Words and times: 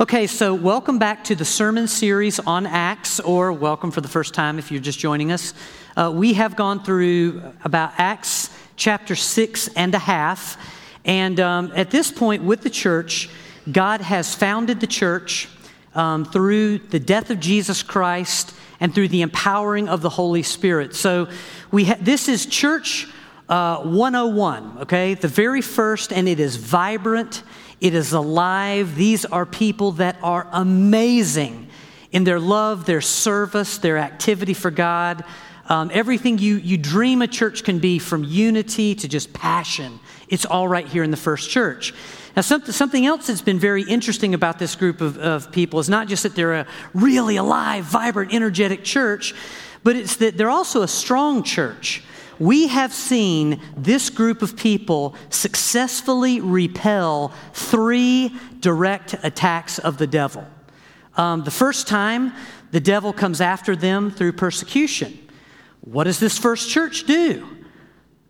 Okay, 0.00 0.26
so 0.26 0.54
welcome 0.54 0.98
back 0.98 1.24
to 1.24 1.34
the 1.34 1.44
sermon 1.44 1.86
series 1.86 2.38
on 2.38 2.64
Acts, 2.64 3.20
or 3.20 3.52
welcome 3.52 3.90
for 3.90 4.00
the 4.00 4.08
first 4.08 4.32
time 4.32 4.58
if 4.58 4.72
you're 4.72 4.80
just 4.80 4.98
joining 4.98 5.30
us. 5.30 5.52
Uh, 5.94 6.10
we 6.10 6.32
have 6.32 6.56
gone 6.56 6.82
through 6.82 7.42
about 7.64 7.92
Acts 7.98 8.48
chapter 8.76 9.14
six 9.14 9.68
and 9.76 9.94
a 9.94 9.98
half, 9.98 10.56
and 11.04 11.38
um, 11.38 11.70
at 11.76 11.90
this 11.90 12.10
point 12.10 12.42
with 12.42 12.62
the 12.62 12.70
church, 12.70 13.28
God 13.70 14.00
has 14.00 14.34
founded 14.34 14.80
the 14.80 14.86
church 14.86 15.50
um, 15.94 16.24
through 16.24 16.78
the 16.78 16.98
death 16.98 17.28
of 17.28 17.38
Jesus 17.38 17.82
Christ 17.82 18.54
and 18.80 18.94
through 18.94 19.08
the 19.08 19.20
empowering 19.20 19.86
of 19.90 20.00
the 20.00 20.08
Holy 20.08 20.42
Spirit. 20.42 20.94
So 20.94 21.28
we 21.70 21.84
ha- 21.84 21.98
this 22.00 22.26
is 22.26 22.46
church 22.46 23.06
uh, 23.50 23.82
101, 23.82 24.78
okay, 24.82 25.12
the 25.12 25.28
very 25.28 25.60
first, 25.60 26.10
and 26.10 26.26
it 26.26 26.40
is 26.40 26.56
vibrant. 26.56 27.42
It 27.80 27.94
is 27.94 28.12
alive. 28.12 28.94
These 28.94 29.24
are 29.24 29.46
people 29.46 29.92
that 29.92 30.16
are 30.22 30.46
amazing 30.52 31.68
in 32.12 32.24
their 32.24 32.40
love, 32.40 32.86
their 32.86 33.00
service, 33.00 33.78
their 33.78 33.98
activity 33.98 34.54
for 34.54 34.70
God. 34.70 35.24
Um, 35.68 35.90
everything 35.94 36.38
you, 36.38 36.56
you 36.56 36.76
dream 36.76 37.22
a 37.22 37.28
church 37.28 37.62
can 37.62 37.78
be, 37.78 37.98
from 37.98 38.24
unity 38.24 38.94
to 38.96 39.08
just 39.08 39.32
passion, 39.32 40.00
it's 40.28 40.44
all 40.44 40.66
right 40.66 40.86
here 40.86 41.02
in 41.02 41.10
the 41.10 41.16
first 41.16 41.48
church. 41.48 41.94
Now, 42.36 42.42
something, 42.42 42.72
something 42.72 43.06
else 43.06 43.28
that's 43.28 43.42
been 43.42 43.58
very 43.58 43.82
interesting 43.82 44.34
about 44.34 44.58
this 44.58 44.74
group 44.74 45.00
of, 45.00 45.18
of 45.18 45.50
people 45.52 45.80
is 45.80 45.88
not 45.88 46.08
just 46.08 46.22
that 46.24 46.34
they're 46.34 46.54
a 46.54 46.66
really 46.92 47.36
alive, 47.36 47.84
vibrant, 47.84 48.32
energetic 48.34 48.84
church, 48.84 49.34
but 49.82 49.96
it's 49.96 50.16
that 50.16 50.36
they're 50.36 50.50
also 50.50 50.82
a 50.82 50.88
strong 50.88 51.42
church 51.42 52.02
we 52.40 52.68
have 52.68 52.92
seen 52.92 53.60
this 53.76 54.08
group 54.10 54.42
of 54.42 54.56
people 54.56 55.14
successfully 55.28 56.40
repel 56.40 57.32
three 57.52 58.34
direct 58.60 59.14
attacks 59.22 59.78
of 59.78 59.98
the 59.98 60.06
devil. 60.06 60.44
Um, 61.16 61.44
the 61.44 61.50
first 61.50 61.86
time, 61.86 62.32
the 62.70 62.80
devil 62.80 63.12
comes 63.12 63.42
after 63.42 63.76
them 63.76 64.10
through 64.10 64.32
persecution. 64.32 65.18
What 65.82 66.04
does 66.04 66.18
this 66.18 66.38
first 66.38 66.70
church 66.70 67.04
do? 67.04 67.46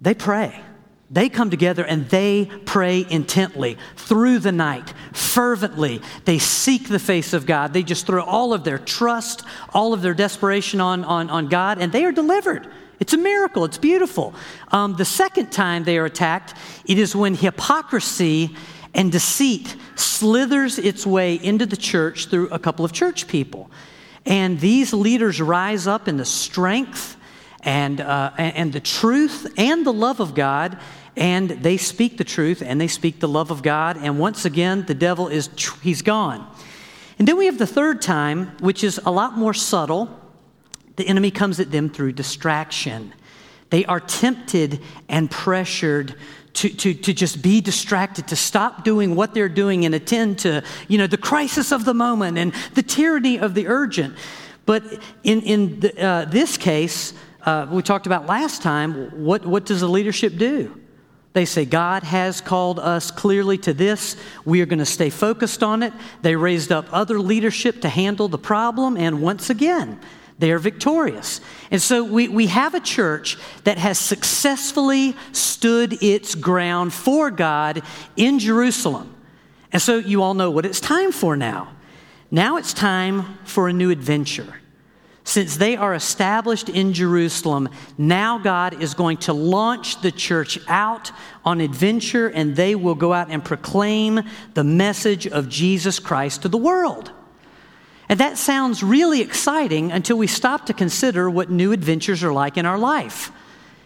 They 0.01 0.15
pray. 0.15 0.61
They 1.09 1.29
come 1.29 1.51
together 1.51 1.85
and 1.85 2.09
they 2.09 2.51
pray 2.65 3.07
intently 3.09 3.79
through 3.97 4.41
the 4.41 4.53
night, 4.53 4.93
fervently. 5.13 6.01
They 6.25 6.39
seek 6.39 6.89
the 6.89 6.99
face 6.99 7.33
of 7.33 7.47
God. 7.47 7.73
They 7.73 7.83
just 7.83 8.07
throw 8.07 8.23
all 8.23 8.55
of 8.55 8.65
their 8.65 8.79
trust, 8.79 9.45
all 9.73 9.93
of 9.93 10.03
their 10.03 10.15
desperation 10.15 10.81
on, 10.81 11.05
on, 11.05 11.31
on 11.31 11.49
God, 11.49 11.79
and 11.81 11.93
they 11.93 12.05
are 12.05 12.13
delivered. 12.13 12.69
It's 13.01 13.15
a 13.15 13.19
miracle, 13.19 13.65
it's 13.65 13.79
beautiful. 13.79 14.35
Um, 14.69 14.95
the 14.97 15.07
second 15.07 15.51
time 15.51 15.85
they 15.85 15.97
are 15.97 16.05
attacked, 16.05 16.55
it 16.85 16.99
is 16.99 17.17
when 17.17 17.35
hypocrisy 17.35 18.55
and 18.95 19.11
deceit 19.11 19.75
slithers 19.97 20.79
its 20.79 21.07
way 21.07 21.35
into 21.35 21.65
the 21.65 21.77
church 21.77 22.27
through 22.27 22.51
a 22.51 22.59
couple 22.59 22.85
of 22.85 22.93
church 22.93 23.27
people. 23.27 23.71
And 24.27 24.61
these 24.61 24.93
leaders 24.93 25.41
rise 25.41 25.87
up 25.87 26.09
in 26.09 26.19
the 26.19 26.25
strength 26.27 27.17
and, 27.63 28.01
uh, 28.01 28.33
and 28.37 28.73
the 28.73 28.81
truth 28.81 29.51
and 29.57 29.87
the 29.87 29.93
love 29.93 30.21
of 30.21 30.35
God, 30.35 30.79
and 31.17 31.49
they 31.49 31.79
speak 31.79 32.19
the 32.19 32.25
truth 32.25 32.63
and 32.63 32.79
they 32.79 32.89
speak 32.89 33.21
the 33.21 33.29
love 33.29 33.51
of 33.51 33.63
God. 33.63 33.97
And 33.97 34.19
once 34.19 34.45
again, 34.45 34.85
the 34.87 34.95
devil 34.95 35.29
is, 35.29 35.49
he's 35.83 36.03
gone. 36.03 36.47
And 37.19 37.27
then 37.27 37.37
we 37.37 37.47
have 37.47 37.59
the 37.59 37.67
third 37.67 38.03
time, 38.03 38.57
which 38.61 38.85
is 38.85 39.01
a 39.05 39.11
lot 39.11 39.37
more 39.37 39.55
subtle 39.55 40.20
the 41.01 41.09
enemy 41.09 41.31
comes 41.31 41.59
at 41.61 41.71
them 41.71 41.89
through 41.89 42.13
distraction. 42.13 43.13
They 43.71 43.85
are 43.87 44.01
tempted 44.01 44.81
and 45.09 45.31
pressured 45.31 46.15
to, 46.55 46.69
to, 46.69 46.95
to 46.95 47.13
just 47.15 47.43
be 47.43 47.61
distracted, 47.61 48.29
to 48.29 48.37
stop 48.37 48.85
doing 48.85 49.15
what 49.15 49.35
they're 49.35 49.49
doing 49.49 49.85
and 49.85 49.95
attend 49.95 50.41
to, 50.41 50.63
you 50.89 50.99
know, 50.99 51.07
the 51.07 51.17
crisis 51.17 51.73
of 51.73 51.85
the 51.85 51.95
moment 51.95 52.39
and 52.39 52.53
the 52.75 52.83
tyranny 52.83 53.39
of 53.39 53.55
the 53.55 53.69
urgent. 53.69 54.17
But 54.67 54.83
in, 55.23 55.43
in 55.43 55.81
the, 55.81 56.05
uh, 56.05 56.25
this 56.27 56.57
case, 56.57 57.15
uh, 57.43 57.69
we 57.71 57.83
talked 57.83 58.07
about 58.07 58.27
last 58.27 58.63
time, 58.63 59.25
what, 59.25 59.47
what 59.47 59.65
does 59.65 59.81
the 59.81 59.89
leadership 59.89 60.37
do? 60.37 60.79
They 61.33 61.45
say, 61.45 61.65
God 61.65 62.03
has 62.03 62.41
called 62.41 62.81
us 62.81 63.13
clearly 63.13 63.57
to 63.59 63.73
this. 63.73 64.17
We 64.45 64.61
are 64.63 64.67
going 64.67 64.81
to 64.81 64.85
stay 64.85 65.11
focused 65.11 65.63
on 65.63 65.85
it. 65.85 65.93
They 66.23 66.35
raised 66.35 66.73
up 66.73 66.87
other 66.91 67.21
leadership 67.21 67.83
to 67.83 67.89
handle 67.89 68.27
the 68.27 68.39
problem, 68.39 68.97
and 68.97 69.23
once 69.23 69.49
again, 69.49 70.01
they 70.41 70.51
are 70.53 70.59
victorious. 70.59 71.41
And 71.71 71.81
so 71.81 72.03
we, 72.03 72.29
we 72.29 72.47
have 72.49 72.75
a 72.75 72.81
church 72.81 73.37
that 73.65 73.79
has 73.79 73.99
successfully 73.99 75.15
stood 75.33 76.03
its 76.03 76.35
ground 76.35 76.93
for 76.93 77.31
God 77.31 77.83
in 78.17 78.39
Jerusalem. 78.39 79.15
And 79.71 79.81
so 79.81 79.99
you 79.99 80.23
all 80.23 80.35
know 80.35 80.51
what 80.51 80.67
it's 80.67 80.81
time 80.81 81.13
for 81.13 81.37
now. 81.37 81.73
Now 82.31 82.57
it's 82.57 82.73
time 82.73 83.39
for 83.45 83.69
a 83.69 83.73
new 83.73 83.91
adventure. 83.91 84.55
Since 85.25 85.59
they 85.59 85.77
are 85.77 85.95
established 85.95 86.71
in 86.71 86.95
Jerusalem, 86.95 87.69
now 87.99 88.39
God 88.39 88.83
is 88.83 88.95
going 88.95 89.19
to 89.19 89.33
launch 89.33 90.01
the 90.01 90.11
church 90.11 90.59
out 90.67 91.13
on 91.45 91.61
adventure 91.61 92.29
and 92.29 92.57
they 92.57 92.75
will 92.75 92.95
go 92.95 93.13
out 93.13 93.31
and 93.31 93.45
proclaim 93.45 94.23
the 94.55 94.65
message 94.65 95.27
of 95.27 95.49
Jesus 95.49 95.99
Christ 95.99 96.43
to 96.43 96.49
the 96.49 96.57
world. 96.57 97.13
And 98.11 98.19
that 98.19 98.37
sounds 98.39 98.83
really 98.83 99.21
exciting 99.21 99.93
until 99.93 100.19
we 100.19 100.27
stop 100.27 100.67
to 100.67 100.75
consider 100.75 101.31
what 101.31 101.49
new 101.49 101.71
adventures 101.71 102.25
are 102.25 102.33
like 102.33 102.57
in 102.57 102.67
our 102.67 102.77
life. 102.77 103.31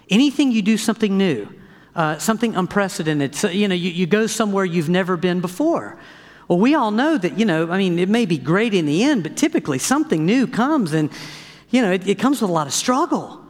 Anything 0.09 0.51
you 0.51 0.63
do 0.63 0.79
something 0.79 1.19
new, 1.19 1.47
uh, 1.95 2.17
something 2.17 2.57
unprecedented, 2.57 3.35
so, 3.35 3.51
you 3.51 3.69
know, 3.69 3.75
you, 3.75 3.91
you 3.91 4.07
go 4.07 4.27
somewhere 4.27 4.65
you've 4.65 4.89
never 4.89 5.19
been 5.19 5.43
before. 5.43 5.99
Well, 6.49 6.59
we 6.59 6.75
all 6.75 6.91
know 6.91 7.19
that, 7.19 7.39
you 7.39 7.45
know, 7.45 7.71
I 7.71 7.77
mean, 7.77 7.99
it 7.99 8.09
may 8.09 8.25
be 8.25 8.39
great 8.39 8.73
in 8.73 8.87
the 8.87 9.05
end, 9.05 9.25
but 9.25 9.37
typically 9.37 9.79
something 9.79 10.25
new 10.25 10.47
comes 10.47 10.95
and, 10.95 11.11
you 11.69 11.83
know, 11.83 11.93
it, 11.93 12.09
it 12.09 12.19
comes 12.19 12.41
with 12.41 12.49
a 12.49 12.53
lot 12.53 12.67
of 12.67 12.73
struggle. 12.73 13.45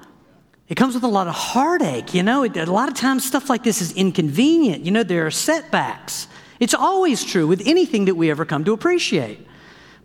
It 0.69 0.75
comes 0.75 0.95
with 0.95 1.05
a 1.05 1.09
lot 1.09 1.29
of 1.29 1.35
heartache, 1.35 2.15
you 2.15 2.25
know. 2.25 2.43
It, 2.43 2.57
a 2.57 2.67
lot 2.67 2.89
of 2.89 2.95
times 2.95 3.25
stuff 3.25 3.49
like 3.49 3.63
this 3.63 3.81
is 3.81 3.93
inconvenient. 3.93 4.85
You 4.85 4.91
know, 4.91 5.05
there 5.05 5.25
are 5.25 5.31
setbacks. 5.31 6.27
It's 6.59 6.75
always 6.75 7.23
true 7.23 7.47
with 7.47 7.63
anything 7.65 8.07
that 8.07 8.17
we 8.17 8.29
ever 8.29 8.45
come 8.45 8.65
to 8.65 8.73
appreciate. 8.73 9.47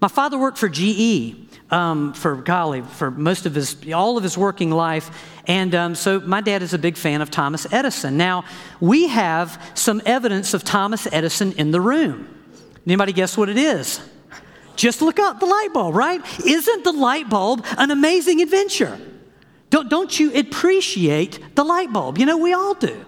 My 0.02 0.08
father 0.08 0.38
worked 0.38 0.58
for 0.58 0.70
GE 0.70 1.36
um, 1.72 2.14
for 2.14 2.36
golly 2.36 2.82
for 2.82 3.12
most 3.12 3.46
of 3.46 3.54
his 3.54 3.76
all 3.94 4.18
of 4.18 4.24
his 4.24 4.38
working 4.38 4.72
life, 4.72 5.12
and 5.46 5.76
um, 5.76 5.96
so 5.96 6.20
my 6.22 6.42
dad 6.42 6.64
is 6.64 6.74
a 6.74 6.80
big 6.80 6.98
fan 6.98 7.22
of 7.22 7.30
Thomas 7.30 7.72
Edison. 7.72 8.18
Now 8.18 8.46
we 8.80 9.08
have 9.10 9.62
some 9.76 10.02
evidence 10.06 10.54
of 10.54 10.64
Thomas 10.64 11.08
Edison 11.12 11.54
in 11.54 11.72
the 11.72 11.82
room. 11.82 12.28
Anybody 12.86 13.14
guess 13.14 13.38
what 13.38 13.50
it 13.50 13.58
is? 13.58 14.02
Just 14.76 15.02
look 15.02 15.20
up 15.20 15.42
the 15.42 15.46
light 15.46 15.70
bulb, 15.74 15.94
right? 15.94 16.22
Isn't 16.46 16.86
the 16.86 16.94
light 16.94 17.30
bulb 17.30 17.66
an 17.78 17.92
amazing 17.92 18.42
adventure? 18.42 18.98
Don't, 19.70 19.90
don't 19.90 20.18
you 20.20 20.34
appreciate 20.34 21.56
the 21.56 21.66
light 21.66 21.92
bulb? 21.92 22.18
You 22.18 22.26
know, 22.26 22.38
we 22.38 22.54
all 22.54 22.74
do. 22.74 23.06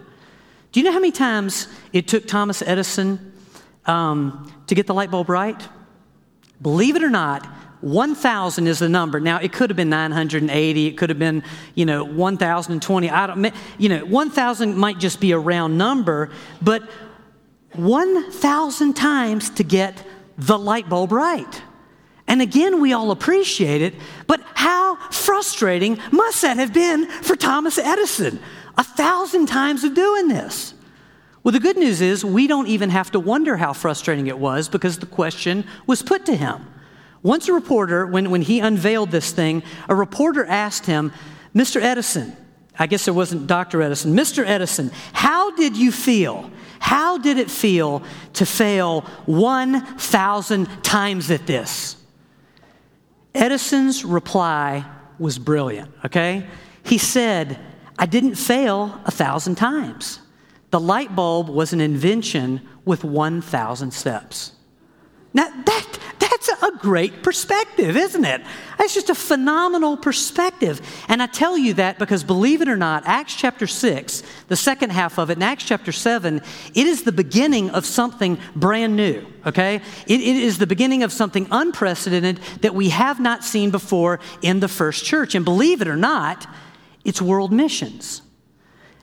Do 0.71 0.79
you 0.79 0.83
know 0.83 0.91
how 0.91 0.99
many 0.99 1.13
times 1.13 1.67
it 1.93 2.07
took 2.09 2.27
Thomas 2.27 2.61
Edison 2.61 3.33
um, 3.85 4.53
to 4.67 4.75
get 4.75 4.85
the 4.85 4.93
light 4.93 5.09
bulb 5.09 5.29
right? 5.29 5.61
Believe 6.61 6.95
it 6.95 7.03
or 7.03 7.09
not, 7.09 7.45
1,000 7.81 8.67
is 8.67 8.79
the 8.79 8.89
number. 8.89 9.19
Now, 9.19 9.37
it 9.37 9.51
could 9.51 9.69
have 9.69 9.77
been 9.77 9.89
980. 9.89 10.85
It 10.85 10.97
could 10.97 11.09
have 11.09 11.17
been, 11.17 11.43
you 11.73 11.85
know, 11.85 12.03
1,020. 12.03 13.09
I 13.09 13.27
don't, 13.27 13.53
you 13.79 13.89
know, 13.89 14.05
1,000 14.05 14.77
might 14.77 14.99
just 14.99 15.19
be 15.19 15.31
a 15.31 15.39
round 15.39 15.77
number, 15.77 16.29
but 16.61 16.83
1,000 17.73 18.93
times 18.93 19.49
to 19.51 19.63
get 19.63 20.03
the 20.37 20.57
light 20.57 20.89
bulb 20.89 21.11
right. 21.11 21.61
And 22.27 22.41
again, 22.41 22.79
we 22.79 22.93
all 22.93 23.11
appreciate 23.11 23.81
it, 23.81 23.95
but 24.27 24.41
how 24.53 24.95
frustrating 25.09 25.97
must 26.11 26.43
that 26.43 26.57
have 26.57 26.73
been 26.73 27.07
for 27.07 27.35
Thomas 27.35 27.77
Edison? 27.77 28.39
A 28.77 28.83
thousand 28.83 29.47
times 29.47 29.83
of 29.83 29.95
doing 29.95 30.27
this. 30.27 30.73
Well, 31.43 31.51
the 31.51 31.59
good 31.59 31.77
news 31.77 32.01
is 32.01 32.23
we 32.23 32.45
don't 32.47 32.67
even 32.67 32.91
have 32.91 33.11
to 33.11 33.19
wonder 33.19 33.57
how 33.57 33.73
frustrating 33.73 34.27
it 34.27 34.37
was 34.37 34.69
because 34.69 34.99
the 34.99 35.07
question 35.07 35.65
was 35.87 36.03
put 36.03 36.25
to 36.27 36.35
him. 36.35 36.67
Once 37.23 37.47
a 37.47 37.53
reporter, 37.53 38.05
when, 38.05 38.31
when 38.31 38.41
he 38.41 38.59
unveiled 38.59 39.11
this 39.11 39.31
thing, 39.31 39.63
a 39.89 39.95
reporter 39.95 40.45
asked 40.45 40.85
him, 40.85 41.11
Mr. 41.55 41.81
Edison, 41.81 42.35
I 42.77 42.87
guess 42.87 43.07
it 43.07 43.15
wasn't 43.15 43.47
Dr. 43.47 43.81
Edison, 43.81 44.15
Mr. 44.15 44.45
Edison, 44.45 44.91
how 45.13 45.51
did 45.55 45.75
you 45.77 45.91
feel? 45.91 46.49
How 46.79 47.17
did 47.17 47.37
it 47.37 47.51
feel 47.51 48.01
to 48.33 48.45
fail 48.45 49.01
1,000 49.25 50.83
times 50.83 51.29
at 51.29 51.45
this? 51.45 51.97
Edison's 53.35 54.03
reply 54.03 54.85
was 55.19 55.37
brilliant, 55.37 55.91
okay? 56.05 56.47
He 56.83 56.97
said, 56.97 57.59
I 57.99 58.07
didn't 58.07 58.35
fail 58.35 58.99
a 59.05 59.11
thousand 59.11 59.55
times. 59.55 60.20
The 60.71 60.79
light 60.79 61.15
bulb 61.15 61.49
was 61.49 61.73
an 61.73 61.81
invention 61.81 62.67
with 62.85 63.03
1,000 63.03 63.91
steps. 63.91 64.53
Now, 65.33 65.49
that, 65.49 65.99
that 66.19 66.31
That's 66.31 66.63
a 66.63 66.71
great 66.77 67.23
perspective, 67.23 67.95
isn't 67.95 68.25
it? 68.25 68.41
That's 68.77 68.93
just 68.93 69.09
a 69.09 69.15
phenomenal 69.15 69.95
perspective. 69.95 70.81
And 71.07 71.21
I 71.21 71.27
tell 71.27 71.57
you 71.57 71.75
that 71.75 71.99
because, 71.99 72.23
believe 72.23 72.61
it 72.61 72.67
or 72.67 72.77
not, 72.77 73.03
Acts 73.05 73.35
chapter 73.35 73.67
6, 73.67 74.23
the 74.47 74.55
second 74.55 74.91
half 74.91 75.19
of 75.19 75.29
it, 75.29 75.33
and 75.33 75.43
Acts 75.43 75.65
chapter 75.65 75.91
7, 75.91 76.41
it 76.73 76.87
is 76.87 77.03
the 77.03 77.11
beginning 77.11 77.69
of 77.71 77.85
something 77.85 78.39
brand 78.55 78.95
new, 78.95 79.25
okay? 79.45 79.75
It, 80.07 80.21
it 80.21 80.35
is 80.37 80.57
the 80.57 80.67
beginning 80.67 81.03
of 81.03 81.11
something 81.11 81.47
unprecedented 81.51 82.39
that 82.61 82.73
we 82.73 82.89
have 82.89 83.19
not 83.19 83.43
seen 83.43 83.69
before 83.69 84.19
in 84.41 84.61
the 84.61 84.67
first 84.67 85.05
church. 85.05 85.35
And 85.35 85.45
believe 85.45 85.81
it 85.81 85.87
or 85.87 85.97
not, 85.97 86.47
it's 87.03 87.21
world 87.21 87.51
missions. 87.51 88.21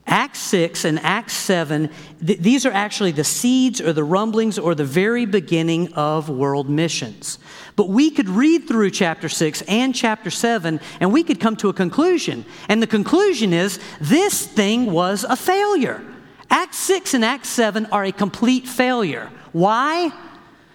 Acts 0.09 0.41
6 0.41 0.85
and 0.85 0.99
Acts 1.01 1.35
7, 1.35 1.91
th- 2.25 2.39
these 2.41 2.65
are 2.65 2.73
actually 2.73 3.13
the 3.13 3.25
seeds 3.25 3.81
or 3.81 3.93
the 3.93 4.03
rumblings 4.03 4.59
or 4.59 4.75
the 4.75 4.85
very 4.85 5.27
beginning 5.27 5.93
of 5.93 6.29
world 6.31 6.69
missions. 6.69 7.39
But 7.77 7.91
we 7.91 8.11
could 8.11 8.29
read 8.29 8.67
through 8.67 8.91
chapter 8.91 9.29
6 9.29 9.63
and 9.63 9.95
chapter 9.95 10.31
7 10.31 10.81
and 11.01 11.13
we 11.13 11.23
could 11.23 11.41
come 11.41 11.57
to 11.57 11.69
a 11.69 11.75
conclusion. 11.75 12.45
And 12.69 12.83
the 12.83 12.87
conclusion 12.87 13.53
is 13.53 13.79
this 14.01 14.47
thing 14.47 14.91
was 14.91 15.25
a 15.25 15.37
failure. 15.37 16.03
Acts 16.51 16.79
6 16.79 17.15
and 17.15 17.25
Acts 17.25 17.51
7 17.51 17.87
are 17.87 18.05
a 18.05 18.13
complete 18.13 18.67
failure. 18.67 19.31
Why? 19.53 20.11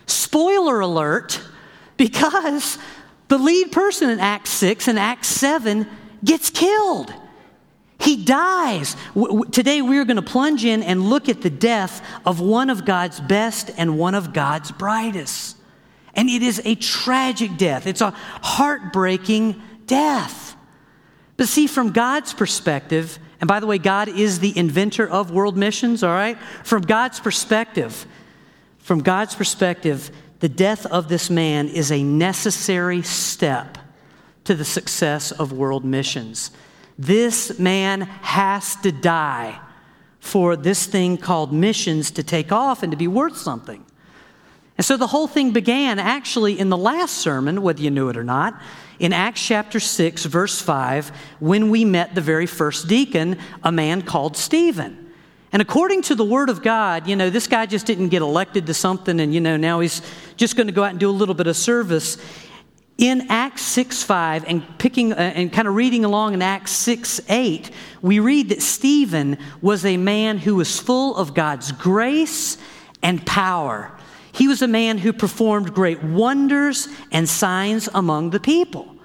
Spoiler 0.06 0.80
alert, 0.80 1.42
because 1.98 2.78
the 3.28 3.38
lead 3.38 3.72
person 3.72 4.10
in 4.10 4.20
Acts 4.20 4.52
6 4.52 4.88
and 4.88 5.00
Acts 5.00 5.28
7 5.28 5.88
gets 6.24 6.50
killed. 6.50 7.14
He 8.00 8.24
dies. 8.24 8.96
Today, 9.52 9.82
we're 9.82 10.06
going 10.06 10.18
to 10.18 10.22
plunge 10.22 10.66
in 10.66 10.84
and 10.84 11.10
look 11.10 11.30
at 11.30 11.42
the 11.42 11.50
death 11.50 12.06
of 12.26 12.40
one 12.40 12.70
of 12.70 12.86
God's 12.86 13.20
best 13.20 13.72
and 13.78 13.98
one 13.98 14.16
of 14.16 14.34
God's 14.34 14.72
brightest. 14.72 15.58
And 16.14 16.30
it 16.30 16.44
is 16.44 16.62
a 16.66 16.76
tragic 16.76 17.58
death, 17.58 17.88
it's 17.88 18.02
a 18.02 18.12
heartbreaking 18.12 19.62
death. 19.88 20.56
But 21.38 21.48
see, 21.48 21.66
from 21.66 21.92
God's 21.92 22.34
perspective, 22.34 23.18
and 23.42 23.48
by 23.48 23.60
the 23.60 23.68
way, 23.68 23.78
God 23.78 24.08
is 24.08 24.40
the 24.40 24.56
inventor 24.58 25.08
of 25.08 25.32
world 25.32 25.58
missions, 25.58 26.04
all 26.04 26.14
right? 26.14 26.38
From 26.64 26.84
God's 26.84 27.20
perspective, 27.20 28.06
from 28.78 29.02
God's 29.02 29.34
perspective, 29.34 30.12
the 30.40 30.50
death 30.50 30.86
of 30.86 31.08
this 31.08 31.30
man 31.30 31.68
is 31.68 31.92
a 31.92 32.04
necessary 32.04 33.02
step 33.02 33.78
to 34.44 34.56
the 34.56 34.66
success 34.66 35.32
of 35.32 35.52
world 35.52 35.86
missions. 35.86 36.52
This 36.98 37.58
man 37.60 38.02
has 38.02 38.76
to 38.78 38.92
die 38.92 39.60
for 40.20 40.56
this 40.56 40.86
thing 40.86 41.18
called 41.18 41.52
missions 41.52 42.12
to 42.12 42.24
take 42.24 42.52
off 42.52 42.84
and 42.84 42.92
to 42.92 42.98
be 42.98 43.08
worth 43.08 43.38
something. 43.38 43.84
And 44.78 44.86
so 44.86 44.98
the 44.98 45.08
whole 45.08 45.28
thing 45.28 45.52
began 45.52 46.00
actually 46.00 46.58
in 46.58 46.70
the 46.70 46.78
last 46.78 47.16
sermon, 47.16 47.62
whether 47.62 47.82
you 47.82 47.92
knew 47.92 48.10
it 48.10 48.18
or 48.18 48.24
not, 48.24 48.60
in 49.00 49.14
Acts 49.14 49.46
chapter 49.46 49.80
6, 49.80 50.26
verse 50.26 50.62
5, 50.62 51.12
when 51.40 51.70
we 51.70 51.84
met 51.84 52.16
the 52.16 52.22
very 52.22 52.46
first 52.46 52.88
deacon, 52.88 53.38
a 53.64 53.72
man 53.72 54.02
called 54.02 54.38
Stephen. 54.38 55.12
And 55.52 55.62
according 55.62 56.02
to 56.04 56.16
the 56.16 56.26
word 56.26 56.50
of 56.50 56.64
God, 56.64 57.08
you 57.08 57.16
know, 57.16 57.30
this 57.30 57.46
guy 57.46 57.68
just 57.68 57.86
didn't 57.86 58.10
get 58.10 58.24
elected 58.24 58.66
to 58.66 58.74
something 58.74 59.20
and, 59.20 59.32
you 59.32 59.40
know, 59.40 59.56
now 59.56 59.82
he's 59.82 60.02
just 60.36 60.56
going 60.56 60.66
to 60.66 60.74
go 60.74 60.84
out 60.84 60.92
and 60.92 61.00
do 61.00 61.10
a 61.10 61.12
little 61.12 61.36
bit 61.36 61.46
of 61.46 61.56
service 61.56 62.18
in 62.98 63.28
Acts 63.30 63.64
6 63.64 64.04
5 64.04 64.46
and 64.48 64.78
picking 64.78 65.14
uh, 65.14 65.16
and 65.16 65.52
kind 65.52 65.68
of 65.68 65.76
reading 65.76 66.06
along 66.06 66.34
in 66.34 66.42
Acts 66.42 66.72
6 66.72 67.22
8, 67.28 67.72
we 68.02 68.20
read 68.20 68.50
that 68.50 68.62
Stephen 68.62 69.38
was 69.62 69.86
a 69.86 69.98
man 69.98 70.38
who 70.38 70.56
was 70.56 70.80
full 70.80 71.16
of 71.16 71.34
God's 71.34 71.72
grace 71.72 72.58
and 73.02 73.26
power. 73.26 73.92
He 74.32 74.48
was 74.48 74.62
a 74.62 74.68
man 74.68 74.98
who 74.98 75.14
performed 75.14 75.74
great 75.74 76.04
wonders 76.04 76.88
and 77.12 77.30
signs 77.30 77.88
among 77.94 78.32
the 78.32 78.40
people. 78.40 78.96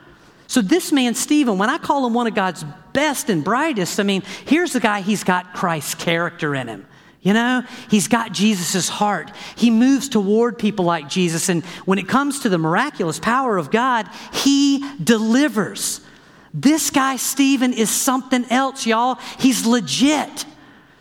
So, 0.46 0.62
this 0.62 0.92
man, 0.92 1.14
Stephen, 1.14 1.58
when 1.58 1.68
I 1.68 1.76
call 1.76 2.06
him 2.06 2.14
one 2.14 2.26
of 2.26 2.34
God's 2.34 2.64
best 2.94 3.28
and 3.28 3.44
brightest, 3.44 4.00
I 4.00 4.02
mean, 4.02 4.22
here's 4.46 4.72
the 4.72 4.80
guy, 4.80 5.02
he's 5.02 5.22
got 5.22 5.52
Christ's 5.52 5.94
character 5.94 6.54
in 6.54 6.68
him. 6.68 6.86
You 7.28 7.34
know, 7.34 7.62
he's 7.90 8.08
got 8.08 8.32
Jesus' 8.32 8.88
heart. 8.88 9.30
He 9.54 9.70
moves 9.70 10.08
toward 10.08 10.58
people 10.58 10.86
like 10.86 11.10
Jesus. 11.10 11.50
And 11.50 11.62
when 11.84 11.98
it 11.98 12.08
comes 12.08 12.40
to 12.40 12.48
the 12.48 12.56
miraculous 12.56 13.18
power 13.18 13.58
of 13.58 13.70
God, 13.70 14.08
he 14.32 14.82
delivers. 15.04 16.00
This 16.54 16.88
guy, 16.88 17.16
Stephen, 17.16 17.74
is 17.74 17.90
something 17.90 18.46
else, 18.46 18.86
y'all. 18.86 19.16
He's 19.38 19.66
legit. 19.66 20.46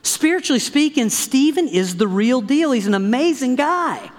Spiritually 0.01 0.60
speaking, 0.60 1.10
Stephen 1.10 1.69
is 1.69 1.96
the 1.96 2.10
real 2.10 2.41
deal. 2.41 2.74
He's 2.74 2.88
an 2.88 2.93
amazing 2.93 3.55
guy. 3.55 4.12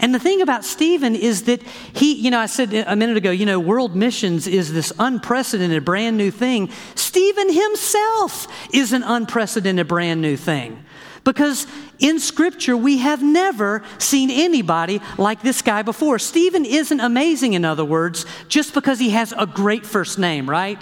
And 0.00 0.12
the 0.12 0.18
thing 0.18 0.42
about 0.42 0.64
Stephen 0.64 1.14
is 1.14 1.44
that 1.44 1.62
he, 1.62 2.14
you 2.14 2.32
know, 2.32 2.40
I 2.40 2.46
said 2.46 2.74
a 2.74 2.96
minute 2.96 3.16
ago, 3.16 3.30
you 3.30 3.46
know, 3.46 3.60
world 3.60 3.94
missions 3.94 4.48
is 4.48 4.72
this 4.72 4.92
unprecedented 4.98 5.84
brand 5.84 6.16
new 6.16 6.32
thing. 6.32 6.70
Stephen 6.96 7.52
himself 7.52 8.48
is 8.74 8.92
an 8.92 9.04
unprecedented 9.04 9.86
brand 9.86 10.20
new 10.20 10.36
thing. 10.36 10.84
Because 11.26 11.66
in 11.98 12.20
Scripture, 12.20 12.76
we 12.76 12.98
have 12.98 13.20
never 13.20 13.82
seen 13.98 14.30
anybody 14.30 15.00
like 15.18 15.42
this 15.42 15.60
guy 15.60 15.82
before. 15.82 16.20
Stephen 16.20 16.64
isn't 16.64 17.00
amazing, 17.00 17.54
in 17.54 17.64
other 17.64 17.84
words, 17.84 18.24
just 18.46 18.72
because 18.72 19.00
he 19.00 19.10
has 19.10 19.34
a 19.36 19.44
great 19.44 19.84
first 19.84 20.20
name, 20.20 20.48
right? 20.48 20.80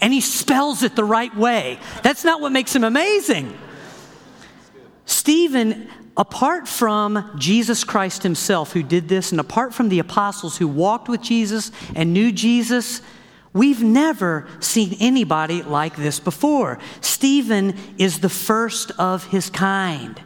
And 0.00 0.12
he 0.12 0.20
spells 0.20 0.82
it 0.82 0.96
the 0.96 1.04
right 1.04 1.34
way. 1.36 1.78
That's 2.02 2.24
not 2.24 2.40
what 2.40 2.50
makes 2.50 2.74
him 2.74 2.82
amazing. 2.82 3.56
Stephen, 5.06 5.88
apart 6.16 6.66
from 6.66 7.30
Jesus 7.38 7.84
Christ 7.84 8.24
himself 8.24 8.72
who 8.72 8.82
did 8.82 9.08
this, 9.08 9.30
and 9.30 9.40
apart 9.40 9.72
from 9.72 9.90
the 9.90 10.00
apostles 10.00 10.58
who 10.58 10.66
walked 10.66 11.08
with 11.08 11.22
Jesus 11.22 11.70
and 11.94 12.12
knew 12.12 12.32
Jesus, 12.32 13.00
We've 13.54 13.82
never 13.82 14.46
seen 14.58 14.96
anybody 15.00 15.62
like 15.62 15.96
this 15.96 16.20
before. 16.20 16.78
Stephen 17.00 17.76
is 17.96 18.18
the 18.18 18.28
first 18.28 18.90
of 18.98 19.26
his 19.28 19.48
kind. 19.48 20.20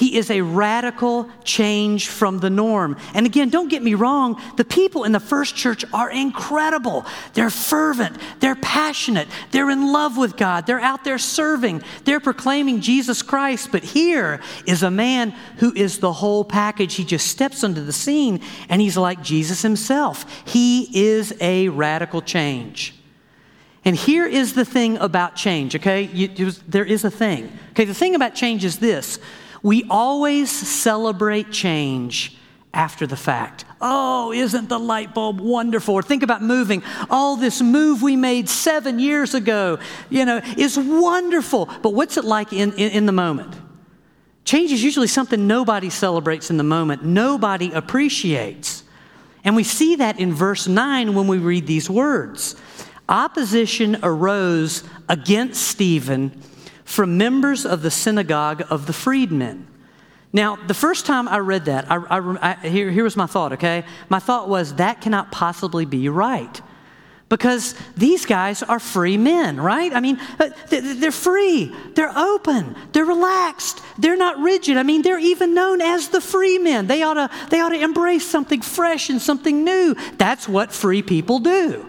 He 0.00 0.16
is 0.16 0.30
a 0.30 0.40
radical 0.40 1.28
change 1.44 2.08
from 2.08 2.38
the 2.38 2.48
norm. 2.48 2.96
And 3.12 3.26
again, 3.26 3.50
don't 3.50 3.68
get 3.68 3.82
me 3.82 3.92
wrong, 3.92 4.40
the 4.56 4.64
people 4.64 5.04
in 5.04 5.12
the 5.12 5.20
first 5.20 5.54
church 5.54 5.84
are 5.92 6.10
incredible. 6.10 7.04
They're 7.34 7.50
fervent, 7.50 8.16
they're 8.38 8.54
passionate, 8.54 9.28
they're 9.50 9.68
in 9.68 9.92
love 9.92 10.16
with 10.16 10.38
God, 10.38 10.66
they're 10.66 10.80
out 10.80 11.04
there 11.04 11.18
serving, 11.18 11.82
they're 12.04 12.18
proclaiming 12.18 12.80
Jesus 12.80 13.20
Christ. 13.20 13.70
But 13.72 13.84
here 13.84 14.40
is 14.66 14.82
a 14.82 14.90
man 14.90 15.34
who 15.58 15.70
is 15.74 15.98
the 15.98 16.14
whole 16.14 16.46
package. 16.46 16.94
He 16.94 17.04
just 17.04 17.26
steps 17.26 17.62
onto 17.62 17.84
the 17.84 17.92
scene 17.92 18.40
and 18.70 18.80
he's 18.80 18.96
like 18.96 19.22
Jesus 19.22 19.60
himself. 19.60 20.24
He 20.46 20.88
is 21.12 21.34
a 21.42 21.68
radical 21.68 22.22
change. 22.22 22.94
And 23.84 23.94
here 23.94 24.24
is 24.24 24.54
the 24.54 24.64
thing 24.64 24.96
about 24.96 25.36
change, 25.36 25.76
okay? 25.76 26.04
You, 26.04 26.52
there 26.66 26.86
is 26.86 27.04
a 27.04 27.10
thing. 27.10 27.52
Okay, 27.72 27.84
the 27.84 27.92
thing 27.92 28.14
about 28.14 28.34
change 28.34 28.64
is 28.64 28.78
this 28.78 29.18
we 29.62 29.84
always 29.90 30.50
celebrate 30.50 31.50
change 31.50 32.36
after 32.72 33.06
the 33.06 33.16
fact. 33.16 33.64
Oh, 33.80 34.32
isn't 34.32 34.68
the 34.68 34.78
light 34.78 35.14
bulb 35.14 35.40
wonderful? 35.40 36.00
Think 36.02 36.22
about 36.22 36.42
moving. 36.42 36.82
All 37.08 37.36
this 37.36 37.60
move 37.60 38.02
we 38.02 38.16
made 38.16 38.48
seven 38.48 38.98
years 38.98 39.34
ago, 39.34 39.78
you 40.08 40.24
know, 40.24 40.40
is 40.56 40.78
wonderful. 40.78 41.68
But 41.82 41.94
what's 41.94 42.16
it 42.16 42.24
like 42.24 42.52
in, 42.52 42.72
in, 42.74 42.90
in 42.92 43.06
the 43.06 43.12
moment? 43.12 43.54
Change 44.44 44.72
is 44.72 44.82
usually 44.82 45.06
something 45.06 45.46
nobody 45.46 45.90
celebrates 45.90 46.50
in 46.50 46.56
the 46.56 46.64
moment, 46.64 47.04
nobody 47.04 47.72
appreciates. 47.72 48.84
And 49.42 49.56
we 49.56 49.64
see 49.64 49.96
that 49.96 50.20
in 50.20 50.34
verse 50.34 50.68
9 50.68 51.14
when 51.14 51.26
we 51.26 51.38
read 51.38 51.66
these 51.66 51.88
words. 51.88 52.56
Opposition 53.08 53.98
arose 54.02 54.84
against 55.08 55.62
Stephen 55.62 56.42
from 56.90 57.16
members 57.16 57.64
of 57.64 57.82
the 57.82 57.90
synagogue 57.90 58.64
of 58.68 58.86
the 58.86 58.92
freedmen. 58.92 59.66
Now, 60.32 60.56
the 60.56 60.74
first 60.74 61.06
time 61.06 61.28
I 61.28 61.38
read 61.38 61.66
that, 61.66 61.90
I, 61.90 61.96
I, 61.96 62.50
I, 62.50 62.68
here, 62.68 62.90
here 62.90 63.04
was 63.04 63.16
my 63.16 63.26
thought, 63.26 63.52
okay? 63.54 63.84
My 64.08 64.18
thought 64.18 64.48
was 64.48 64.74
that 64.74 65.00
cannot 65.00 65.30
possibly 65.30 65.84
be 65.84 66.08
right 66.08 66.60
because 67.28 67.76
these 67.96 68.26
guys 68.26 68.64
are 68.64 68.80
free 68.80 69.16
men, 69.16 69.60
right? 69.60 69.94
I 69.94 70.00
mean, 70.00 70.18
uh, 70.40 70.50
they're 70.68 71.12
free, 71.12 71.72
they're 71.94 72.16
open, 72.16 72.74
they're 72.92 73.04
relaxed, 73.04 73.80
they're 73.96 74.16
not 74.16 74.38
rigid. 74.40 74.76
I 74.76 74.82
mean, 74.82 75.02
they're 75.02 75.18
even 75.20 75.54
known 75.54 75.80
as 75.80 76.08
the 76.08 76.20
free 76.20 76.58
men. 76.58 76.88
They 76.88 77.04
ought 77.04 77.14
to, 77.14 77.30
they 77.50 77.60
ought 77.60 77.68
to 77.68 77.80
embrace 77.80 78.28
something 78.28 78.62
fresh 78.62 79.10
and 79.10 79.22
something 79.22 79.62
new. 79.62 79.94
That's 80.18 80.48
what 80.48 80.72
free 80.72 81.02
people 81.02 81.38
do. 81.38 81.86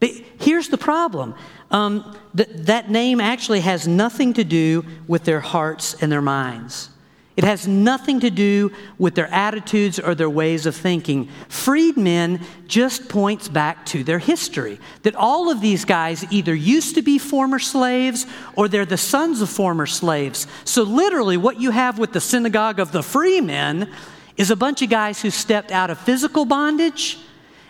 But 0.00 0.10
here's 0.40 0.68
the 0.68 0.78
problem 0.78 1.36
um, 1.70 2.16
th- 2.36 2.48
that 2.52 2.90
name 2.90 3.20
actually 3.20 3.60
has 3.60 3.88
nothing 3.88 4.34
to 4.34 4.44
do 4.44 4.84
with 5.06 5.24
their 5.24 5.40
hearts 5.40 5.94
and 6.00 6.10
their 6.10 6.22
minds. 6.22 6.90
It 7.36 7.44
has 7.44 7.68
nothing 7.68 8.20
to 8.20 8.30
do 8.30 8.72
with 8.98 9.14
their 9.14 9.26
attitudes 9.28 9.98
or 9.98 10.14
their 10.14 10.30
ways 10.30 10.64
of 10.64 10.74
thinking. 10.74 11.28
Freedmen 11.50 12.40
just 12.66 13.10
points 13.10 13.46
back 13.46 13.84
to 13.86 14.02
their 14.02 14.18
history. 14.18 14.80
That 15.02 15.14
all 15.14 15.50
of 15.50 15.60
these 15.60 15.84
guys 15.84 16.24
either 16.32 16.54
used 16.54 16.94
to 16.94 17.02
be 17.02 17.18
former 17.18 17.58
slaves 17.58 18.26
or 18.54 18.68
they're 18.68 18.86
the 18.86 18.96
sons 18.96 19.42
of 19.42 19.50
former 19.50 19.84
slaves. 19.84 20.46
So, 20.64 20.82
literally, 20.82 21.36
what 21.36 21.60
you 21.60 21.72
have 21.72 21.98
with 21.98 22.14
the 22.14 22.22
synagogue 22.22 22.80
of 22.80 22.92
the 22.92 23.02
free 23.02 23.42
men 23.42 23.92
is 24.38 24.50
a 24.50 24.56
bunch 24.56 24.80
of 24.80 24.88
guys 24.88 25.20
who 25.20 25.28
stepped 25.28 25.70
out 25.70 25.90
of 25.90 25.98
physical 25.98 26.46
bondage 26.46 27.18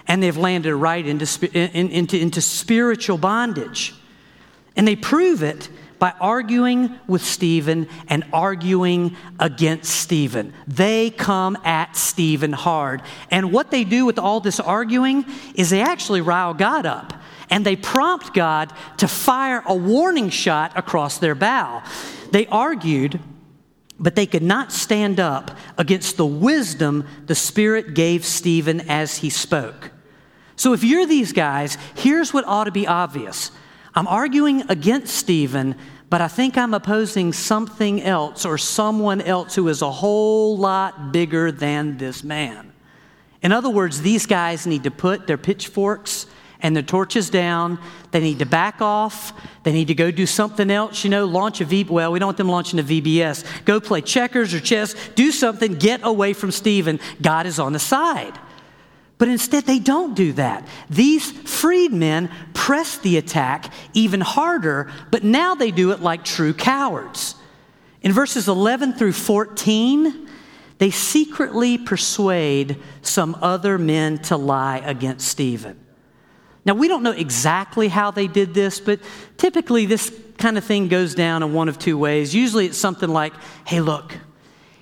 and 0.09 0.23
they've 0.23 0.37
landed 0.37 0.75
right 0.75 1.05
into, 1.07 1.51
into, 1.57 2.19
into 2.19 2.41
spiritual 2.41 3.19
bondage. 3.19 3.95
And 4.77 4.87
they 4.87 4.97
prove 4.97 5.43
it 5.43 5.69
by 5.99 6.13
arguing 6.21 6.99
with 7.07 7.25
Stephen 7.25 7.89
and 8.09 8.25
arguing 8.33 9.17
against 9.41 9.91
Stephen. 9.95 10.53
They 10.67 11.11
come 11.11 11.57
at 11.65 11.97
Stephen 11.97 12.53
hard. 12.53 13.03
And 13.31 13.53
what 13.53 13.71
they 13.71 13.85
do 13.85 14.05
with 14.05 14.19
all 14.19 14.41
this 14.41 14.61
arguing 14.61 15.25
is 15.55 15.71
they 15.71 15.81
actually 15.81 16.21
rile 16.21 16.55
God 16.55 16.87
up 16.87 17.15
and 17.49 17.65
they 17.65 17.77
prompt 17.77 18.35
God 18.35 18.73
to 18.99 19.09
fire 19.09 19.63
a 19.67 19.75
warning 19.75 20.31
shot 20.31 20.73
across 20.77 21.19
their 21.19 21.35
bow. 21.35 21.83
They 22.33 22.47
argued, 22.49 23.21
but 23.99 24.17
they 24.17 24.27
could 24.27 24.43
not 24.43 24.73
stand 24.73 25.21
up 25.21 25.57
against 25.79 26.17
the 26.17 26.27
wisdom 26.27 27.07
the 27.27 27.35
Spirit 27.35 27.95
gave 27.95 28.25
Stephen 28.25 28.81
as 28.91 29.19
he 29.19 29.31
spoke. 29.31 29.93
So 30.57 30.73
if 30.73 30.83
you're 30.83 31.07
these 31.07 31.33
guys, 31.33 31.77
here's 31.95 32.33
what 32.33 32.47
ought 32.47 32.65
to 32.65 32.73
be 32.73 32.87
obvious 32.87 33.51
I'm 33.95 34.09
arguing 34.09 34.63
against 34.69 35.15
Stephen, 35.15 35.75
but 36.11 36.21
I 36.21 36.29
think 36.29 36.59
I'm 36.59 36.75
opposing 36.75 37.33
something 37.33 38.03
else 38.03 38.45
or 38.45 38.59
someone 38.59 39.21
else 39.21 39.55
who 39.55 39.69
is 39.69 39.83
a 39.83 39.91
whole 39.91 40.57
lot 40.57 41.13
bigger 41.13 41.51
than 41.51 41.99
this 41.99 42.23
man. 42.23 42.73
In 43.43 43.53
other 43.53 43.71
words, 43.71 44.03
these 44.03 44.27
guys 44.27 44.67
need 44.67 44.85
to 44.85 44.91
put 44.91 45.27
their 45.27 45.39
pitchforks 45.39 46.27
and 46.61 46.77
the 46.77 46.83
torches 46.83 47.31
down. 47.31 47.79
They 48.11 48.21
need 48.21 48.39
to 48.39 48.47
back 48.47 48.81
off. 48.81 49.33
They 49.63 49.73
need 49.73 49.89
to 49.89 49.95
go 49.95 50.11
do 50.11 50.27
something 50.27 50.71
else, 50.71 51.05
you 51.05 51.11
know, 51.11 51.25
launch 51.27 51.61
a 51.61 51.65
V. 51.65 51.85
Well, 51.85 52.13
we 52.13 52.19
don't 52.19 52.29
want 52.29 52.39
them 52.39 52.49
launching 52.49 52.79
a 52.79 52.83
VBS. 52.83 53.45
Go 53.65 53.81
play 53.81 54.01
checkers 54.01 54.55
or 54.55 54.61
chess, 54.61 54.95
do 55.15 55.31
something, 55.31 55.75
get 55.75 56.01
away 56.03 56.33
from 56.33 56.51
Stephen. 56.51 56.99
God 57.21 57.47
is 57.47 57.59
on 57.59 57.73
the 57.73 57.79
side. 57.79 58.39
But 59.19 59.29
instead, 59.29 59.65
they 59.65 59.79
don't 59.79 60.15
do 60.15 60.35
that. 60.35 60.67
These 60.91 61.31
freedmen 61.31 62.31
press 62.53 62.99
the 62.99 63.17
attack 63.17 63.73
even 63.95 64.21
harder, 64.21 64.91
but 65.11 65.25
now 65.25 65.55
they 65.55 65.71
do 65.71 65.93
it 65.93 66.01
like 66.01 66.23
true 66.25 66.53
cowards. 66.53 67.35
In 68.03 68.13
verses 68.13 68.47
11 68.47 68.93
through 68.93 69.13
14, 69.13 70.29
they 70.79 70.91
secretly 70.91 71.79
persuade 71.79 72.77
some 73.01 73.37
other 73.41 73.79
men 73.79 74.19
to 74.25 74.37
lie 74.37 74.79
against 74.79 75.27
Stephen. 75.27 75.81
Now, 76.67 76.75
we 76.75 76.89
don't 76.89 77.03
know 77.03 77.13
exactly 77.13 77.89
how 77.89 78.11
they 78.11 78.27
did 78.27 78.53
this, 78.53 78.81
but 78.81 79.01
typically 79.39 79.87
this 79.87 80.13
kind 80.37 80.59
of 80.59 80.65
thing 80.65 80.89
goes 80.89 81.15
down 81.15 81.43
in 81.43 81.55
one 81.55 81.69
of 81.69 81.79
two 81.79 81.97
ways. 81.97 82.35
Usually 82.35 82.67
it's 82.67 82.77
something 82.77 83.09
like, 83.09 83.33
hey, 83.65 83.81
look, 83.81 84.15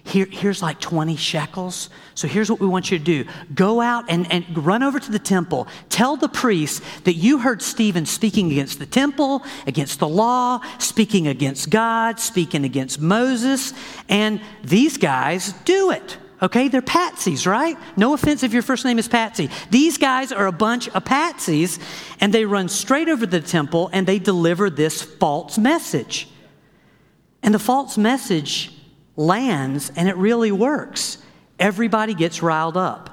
here, 0.05 0.27
here's 0.31 0.61
like 0.61 0.81
20 0.81 1.17
shekels. 1.17 1.89
So 2.15 2.29
here's 2.29 2.51
what 2.51 2.61
we 2.61 2.67
want 2.67 2.91
you 2.91 2.99
to 2.99 3.05
do 3.05 3.25
go 3.55 3.81
out 3.81 4.05
and, 4.09 4.31
and 4.31 4.45
run 4.65 4.83
over 4.83 5.01
to 5.01 5.11
the 5.11 5.19
temple. 5.19 5.67
Tell 5.89 6.17
the 6.17 6.29
priest 6.29 6.83
that 7.05 7.15
you 7.15 7.39
heard 7.39 7.63
Stephen 7.63 8.05
speaking 8.05 8.53
against 8.53 8.79
the 8.79 8.87
temple, 8.87 9.43
against 9.67 9.99
the 10.01 10.09
law, 10.09 10.61
speaking 10.79 11.27
against 11.27 11.71
God, 11.71 12.21
speaking 12.21 12.65
against 12.65 13.01
Moses. 13.01 13.73
And 14.09 14.41
these 14.63 14.99
guys 14.99 15.53
do 15.65 15.91
it. 15.91 16.19
Okay, 16.43 16.69
they're 16.69 16.83
patsies, 16.83 17.47
right? 17.47 17.79
No 17.97 18.13
offense 18.13 18.43
if 18.43 18.53
your 18.53 18.61
first 18.61 18.85
name 18.85 18.99
is 18.99 19.09
Patsy. 19.09 19.49
These 19.71 19.97
guys 19.97 20.31
are 20.31 20.47
a 20.47 20.53
bunch 20.53 20.89
of 20.89 21.03
patsies, 21.05 21.79
and 22.21 22.35
they 22.35 22.45
run 22.45 22.69
straight 22.69 23.09
over 23.09 23.25
the 23.25 23.41
temple 23.41 23.89
and 23.95 24.07
they 24.07 24.19
deliver 24.19 24.69
this 24.69 25.01
false 25.01 25.57
message. 25.57 26.29
And 27.43 27.55
the 27.55 27.59
false 27.59 27.97
message 27.97 28.73
lands 29.17 29.93
and 29.97 30.09
it 30.09 30.17
really 30.17 30.53
works. 30.53 31.19
Everybody 31.59 32.15
gets 32.15 32.43
riled 32.43 32.77
up. 32.77 33.11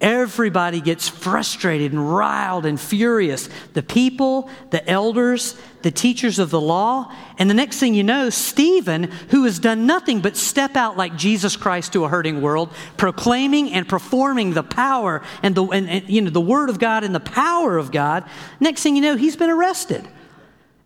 Everybody 0.00 0.82
gets 0.82 1.08
frustrated 1.08 1.92
and 1.92 2.14
riled 2.14 2.66
and 2.66 2.78
furious. 2.78 3.48
The 3.72 3.82
people, 3.82 4.50
the 4.68 4.86
elders, 4.86 5.56
the 5.82 5.90
teachers 5.90 6.38
of 6.38 6.50
the 6.50 6.60
law. 6.60 7.10
And 7.38 7.48
the 7.48 7.54
next 7.54 7.78
thing 7.78 7.94
you 7.94 8.02
know, 8.02 8.28
Stephen, 8.28 9.04
who 9.30 9.44
has 9.44 9.58
done 9.58 9.86
nothing 9.86 10.20
but 10.20 10.36
step 10.36 10.76
out 10.76 10.98
like 10.98 11.16
Jesus 11.16 11.56
Christ 11.56 11.94
to 11.94 12.04
a 12.04 12.08
hurting 12.08 12.42
world, 12.42 12.70
proclaiming 12.96 13.72
and 13.72 13.88
performing 13.88 14.52
the 14.52 14.62
power 14.62 15.22
and 15.42 15.54
the, 15.54 15.64
and, 15.64 15.88
and, 15.88 16.08
you 16.10 16.20
know, 16.20 16.30
the 16.30 16.40
word 16.40 16.68
of 16.68 16.78
God 16.78 17.02
and 17.02 17.14
the 17.14 17.20
power 17.20 17.78
of 17.78 17.90
God. 17.90 18.24
Next 18.60 18.82
thing 18.82 18.96
you 18.96 19.02
know, 19.02 19.16
he's 19.16 19.36
been 19.36 19.50
arrested 19.50 20.06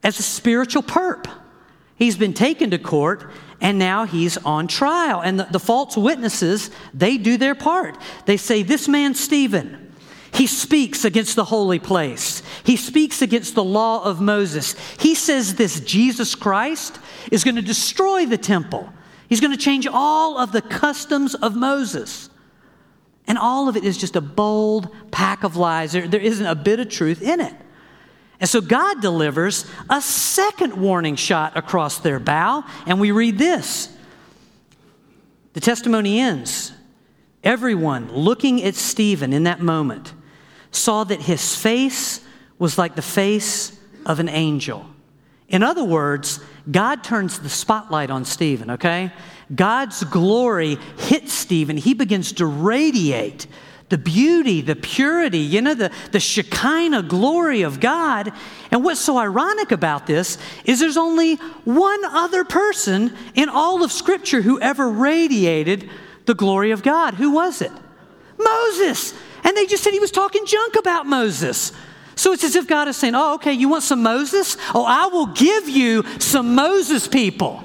as 0.05 0.21
a 0.21 0.23
spiritual 0.23 0.83
perp. 0.83 1.29
He's 1.97 2.17
been 2.17 2.35
taken 2.35 2.71
to 2.71 2.79
court 2.79 3.29
and 3.61 3.79
now 3.79 4.05
he's 4.05 4.37
on 4.39 4.69
trial. 4.69 5.21
And 5.21 5.41
the, 5.41 5.45
the, 5.45 5.59
false 5.59 5.97
witnesses, 5.97 6.71
they 6.95 7.19
do 7.19 7.37
their 7.37 7.55
part. 7.55 7.99
They 8.27 8.37
say, 8.37 8.63
This 8.63 8.87
man, 8.89 9.15
Stephen, 9.15 9.95
he 10.33 10.47
speaks 10.47 11.05
against 11.05 11.37
the 11.37 11.45
holy 11.45 11.79
place, 11.79 12.43
he 12.65 12.77
speaks 12.77 13.23
against 13.23 13.55
the 13.55 13.65
law 13.65 14.05
of 14.05 14.21
Moses. 14.21 14.77
He 14.99 15.15
says 15.15 15.57
this 15.57 15.81
Jesus 15.81 16.35
Christ 16.35 16.99
is 17.33 17.45
going 17.45 17.57
to 17.57 17.63
destroy 17.63 18.27
the 18.27 18.39
temple, 18.39 18.93
he's 19.29 19.41
going 19.41 19.57
to 19.57 19.63
change 19.63 19.87
all 19.87 20.39
of 20.39 20.53
the 20.53 20.63
customs 20.63 21.35
of 21.35 21.57
Moses. 21.57 22.31
And 23.27 23.37
all 23.37 23.69
of 23.69 23.77
it 23.77 23.85
is 23.85 23.99
just 23.99 24.17
a 24.17 24.23
bold 24.23 24.89
pack 25.11 25.45
of 25.45 25.55
lies. 25.55 25.93
There, 25.93 26.09
there 26.09 26.21
isn't 26.21 26.47
a 26.47 26.55
bit 26.55 26.81
of 26.81 26.89
truth 26.89 27.21
in 27.21 27.43
it. 27.43 27.55
And 28.41 28.49
so 28.49 28.61
God 28.61 29.01
delivers 29.01 29.65
a 29.91 30.01
second 30.01 30.75
warning 30.75 31.17
shot 31.17 31.57
across 31.57 31.99
their 31.99 32.21
bow, 32.21 32.65
and 32.87 33.01
we 33.01 33.11
read 33.11 33.39
this. 33.39 33.95
The 35.55 35.61
testimony 35.61 36.21
ends. 36.21 36.73
Everyone 37.43 38.13
looking 38.13 38.63
at 38.63 38.75
Stephen 38.75 39.33
in 39.33 39.45
that 39.45 39.61
moment 39.61 40.13
saw 40.71 41.05
that 41.05 41.23
his 41.23 41.57
face 41.57 42.25
was 42.59 42.79
like 42.79 42.95
the 42.95 43.03
face 43.03 43.79
of 44.07 44.21
an 44.21 44.29
angel. 44.29 44.87
In 45.49 45.63
other 45.63 45.85
words, 45.85 46.41
God 46.71 47.03
turns 47.03 47.39
the 47.39 47.49
spotlight 47.49 48.11
on 48.11 48.25
Stephen, 48.25 48.73
okay? 48.73 49.13
God's 49.55 50.05
glory 50.05 50.77
hits 50.99 51.33
Stephen. 51.33 51.77
He 51.77 51.95
begins 51.95 52.33
to 52.33 52.47
radiate 52.47 53.47
the 53.89 53.99
beauty, 53.99 54.61
the 54.61 54.77
purity, 54.77 55.39
you 55.39 55.63
know, 55.63 55.75
the, 55.75 55.91
the 56.13 56.21
Shekinah 56.21 57.05
glory 57.05 57.63
of 57.63 57.81
God. 57.81 58.33
And 58.71 58.85
what's 58.85 59.01
so 59.01 59.17
ironic 59.17 59.73
about 59.73 60.07
this 60.07 60.37
is 60.65 60.81
there's 60.81 60.97
only 60.97 61.37
one 61.65 62.05
other 62.05 62.45
person 62.45 63.17
in 63.35 63.49
all 63.49 63.83
of 63.83 63.91
Scripture 63.91 64.43
who 64.43 64.61
ever 64.61 64.91
radiated 64.91 65.89
the 66.27 66.35
glory 66.35 66.71
of 66.71 66.83
God. 66.83 67.15
Who 67.15 67.33
was 67.33 67.63
it? 67.63 67.73
Moses. 68.39 69.15
And 69.45 69.57
they 69.57 69.67
just 69.67 69.83
said 69.83 69.95
he 69.95 70.01
was 70.01 70.11
talking 70.11 70.45
junk 70.45 70.77
about 70.77 71.07
Moses. 71.07 71.73
So 72.15 72.33
it's 72.33 72.45
as 72.45 72.57
if 72.57 72.67
God 72.67 72.89
is 72.89 72.97
saying, 72.97 73.15
Oh, 73.15 73.35
okay, 73.37 73.53
you 73.53 73.69
want 73.69 73.85
some 73.85 74.03
Moses? 74.03 74.57
Oh, 74.75 74.85
I 74.85 75.07
will 75.07 75.27
give 75.27 75.69
you 75.69 76.05
some 76.19 76.55
Moses 76.55 77.09
people. 77.09 77.65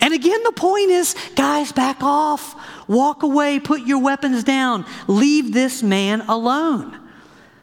And 0.00 0.12
again, 0.12 0.42
the 0.42 0.52
point 0.52 0.90
is, 0.90 1.14
guys, 1.34 1.72
back 1.72 2.02
off. 2.02 2.55
Walk 2.88 3.22
away, 3.22 3.58
put 3.58 3.82
your 3.82 3.98
weapons 3.98 4.44
down, 4.44 4.86
leave 5.06 5.52
this 5.52 5.82
man 5.82 6.20
alone. 6.22 6.98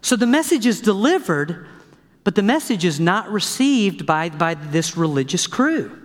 So 0.02 0.16
the 0.16 0.28
message 0.28 0.66
is 0.66 0.82
delivered, 0.82 1.66
but 2.24 2.36
the 2.36 2.42
message 2.42 2.84
is 2.84 3.00
not 3.00 3.32
received 3.32 4.06
by, 4.06 4.30
by 4.30 4.56
this 4.56 4.98
religious 4.98 5.48
crew. 5.48 5.98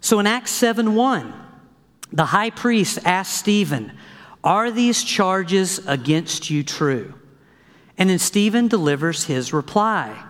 So 0.00 0.18
in 0.20 0.26
Acts 0.26 0.52
7 0.52 0.94
1, 0.94 1.34
the 2.12 2.26
high 2.26 2.50
priest 2.50 2.98
asked 3.04 3.36
Stephen, 3.36 3.92
Are 4.42 4.70
these 4.70 5.04
charges 5.04 5.86
against 5.86 6.48
you 6.48 6.62
true? 6.62 7.14
And 7.98 8.08
then 8.08 8.18
Stephen 8.18 8.68
delivers 8.68 9.24
his 9.24 9.52
reply 9.52 10.24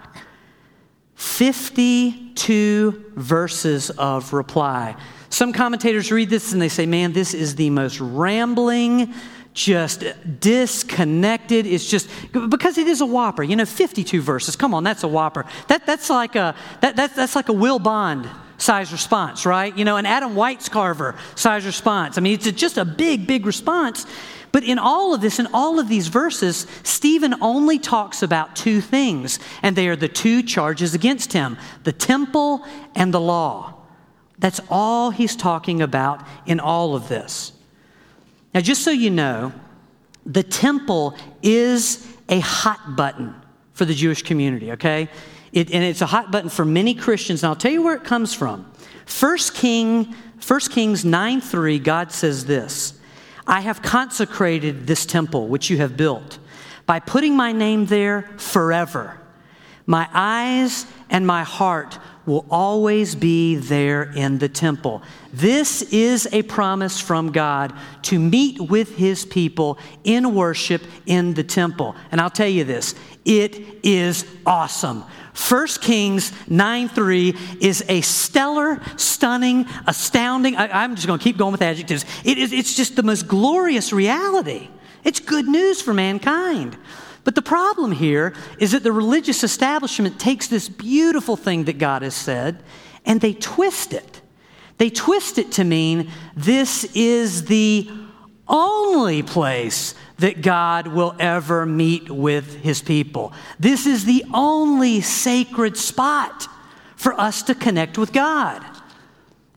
52 1.15 3.13
verses 3.17 3.91
of 3.91 4.33
reply. 4.33 4.97
Some 5.31 5.53
commentators 5.53 6.11
read 6.11 6.31
this 6.31 6.53
and 6.53 6.61
they 6.61 6.69
say, 6.69 6.87
man, 6.87 7.13
this 7.13 7.35
is 7.35 7.57
the 7.57 7.71
most 7.71 8.01
rambling, 8.01 9.13
just 9.53 10.05
disconnected. 10.41 11.67
It's 11.67 11.89
just 11.89 12.09
because 12.33 12.79
it 12.79 12.87
is 12.87 13.01
a 13.01 13.07
whopper. 13.07 13.43
You 13.43 13.57
know, 13.57 13.65
52 13.65 14.23
verses. 14.23 14.57
Come 14.57 14.73
on, 14.75 14.85
that's 14.85 15.03
a 15.03 15.09
whopper. 15.09 15.45
That, 15.69 15.85
that's, 15.85 16.09
like 16.09 16.37
a, 16.37 16.55
that, 16.81 16.97
that, 16.97 17.15
that's 17.15 17.37
like 17.37 17.49
a 17.49 17.53
Will 17.53 17.79
Bond 17.79 18.29
size 18.57 18.91
response, 18.91 19.47
right? 19.47 19.77
You 19.77 19.85
know, 19.85 19.97
an 19.97 20.07
Adam 20.07 20.35
Weitzcarver 20.35 21.17
size 21.37 21.65
response. 21.65 22.19
I 22.19 22.21
mean, 22.21 22.35
it's 22.35 22.51
just 22.53 22.79
a 22.79 22.85
big, 22.85 23.27
big 23.27 23.47
response. 23.47 24.07
But 24.51 24.65
in 24.65 24.79
all 24.79 25.15
of 25.15 25.21
this, 25.21 25.39
in 25.39 25.47
all 25.53 25.79
of 25.79 25.89
these 25.89 26.09
verses, 26.09 26.67
Stephen 26.83 27.35
only 27.41 27.79
talks 27.79 28.23
about 28.23 28.57
two 28.57 28.81
things, 28.81 29.39
and 29.63 29.77
they 29.77 29.89
are 29.89 29.97
the 29.97 30.09
two 30.09 30.43
charges 30.43 30.95
against 30.95 31.33
him 31.33 31.59
the 31.85 31.93
temple 31.93 32.65
and 32.95 33.13
the 33.13 33.21
law. 33.21 33.78
That's 34.39 34.61
all 34.71 35.11
he's 35.11 35.35
talking 35.35 35.83
about 35.83 36.27
in 36.47 36.61
all 36.61 36.95
of 36.95 37.09
this. 37.09 37.53
Now, 38.55 38.61
just 38.61 38.83
so 38.83 38.91
you 38.91 39.11
know, 39.11 39.53
the 40.25 40.43
temple 40.43 41.17
is 41.43 42.07
a 42.29 42.41
hot 42.41 42.97
button 42.97 43.35
for 43.73 43.85
the 43.85 43.95
Jewish 43.95 44.23
community, 44.23 44.73
okay? 44.73 45.09
It, 45.53 45.71
and 45.73 45.83
it's 45.83 46.03
a 46.03 46.07
hot 46.07 46.31
button 46.31 46.51
for 46.51 46.65
many 46.65 46.95
Christians. 46.95 47.43
And 47.43 47.49
I'll 47.49 47.57
tell 47.57 47.73
you 47.73 47.83
where 47.83 47.95
it 47.95 48.05
comes 48.05 48.35
from. 48.35 48.71
First 49.07 49.55
King, 49.55 50.15
1 50.47 50.61
Kings 50.71 51.05
9 51.05 51.41
3, 51.41 51.79
God 51.79 52.13
says 52.13 52.45
this 52.45 52.99
I 53.47 53.61
have 53.63 53.83
consecrated 53.83 54.87
this 54.87 55.07
temple 55.07 55.49
which 55.49 55.71
you 55.71 55.79
have 55.79 55.97
built 55.97 56.39
by 56.85 57.01
putting 57.01 57.37
my 57.37 57.53
name 57.53 57.87
there 57.87 58.23
forever. 58.37 59.19
My 59.87 60.09
eyes 60.13 60.85
and 61.09 61.27
my 61.27 61.45
heart 61.45 61.99
will 62.29 62.45
always 62.51 63.15
be 63.15 63.57
there 63.57 64.03
in 64.13 64.39
the 64.39 64.49
temple. 64.49 65.03
This 65.33 65.83
is 65.83 66.29
a 66.31 66.43
promise 66.43 67.01
from 67.01 67.33
God 67.33 67.73
to 68.03 68.19
meet 68.19 68.61
with 68.61 68.97
his 68.97 69.25
people 69.25 69.79
in 70.05 70.35
worship 70.35 70.83
in 71.07 71.33
the 71.35 71.43
temple. 71.43 71.97
And 72.13 72.21
I'll 72.21 72.31
tell 72.31 72.49
you 72.49 72.65
this 72.65 72.95
it 73.25 73.57
is 73.83 74.27
awesome. 74.45 75.05
1 75.49 75.67
Kings 75.81 76.33
9 76.49 76.89
3 76.89 77.35
is 77.61 77.85
a 77.89 78.01
stellar, 78.03 78.83
stunning, 78.97 79.67
astounding. 79.87 80.57
I, 80.57 80.85
am 80.85 80.97
just 80.97 81.07
going 81.07 81.19
to 81.19 81.23
keep 81.23 81.39
going 81.39 81.53
with 81.53 81.63
adjectives. 81.63 82.05
It 82.25 82.39
is, 82.39 82.53
it's 82.53 82.75
just 82.75 82.97
the 82.97 83.03
most 83.03 83.27
glorious 83.27 83.93
reality. 83.93 84.69
It's 85.05 85.21
good 85.21 85.49
news 85.49 85.81
for 85.81 85.95
mankind. 85.95 86.77
But 87.29 87.35
the 87.35 87.43
problem 87.43 87.93
here 87.93 88.33
is 88.59 88.73
that 88.73 88.83
the 88.83 88.91
religious 88.91 89.45
establishment 89.45 90.19
takes 90.19 90.47
this 90.47 90.67
beautiful 90.67 91.37
thing 91.37 91.65
that 91.65 91.77
God 91.77 92.01
has 92.01 92.15
said 92.15 92.63
and 93.05 93.21
they 93.21 93.35
twist 93.35 93.93
it. 93.93 94.23
They 94.79 94.89
twist 94.89 95.37
it 95.37 95.53
to 95.53 95.65
mean 95.65 96.11
this 96.35 96.85
is 96.95 97.45
the 97.45 97.91
only 98.49 99.23
place 99.23 99.95
that 100.17 100.41
God 100.41 100.87
will 100.87 101.15
ever 101.19 101.67
meet 101.67 102.09
with 102.09 102.63
his 102.63 102.81
people. 102.81 103.35
This 103.61 103.85
is 103.87 104.07
the 104.07 104.25
only 104.33 105.03
sacred 105.03 105.77
spot 105.77 106.49
for 106.97 107.13
us 107.13 107.43
to 107.43 107.55
connect 107.55 107.99
with 107.99 108.15
God. 108.15 108.65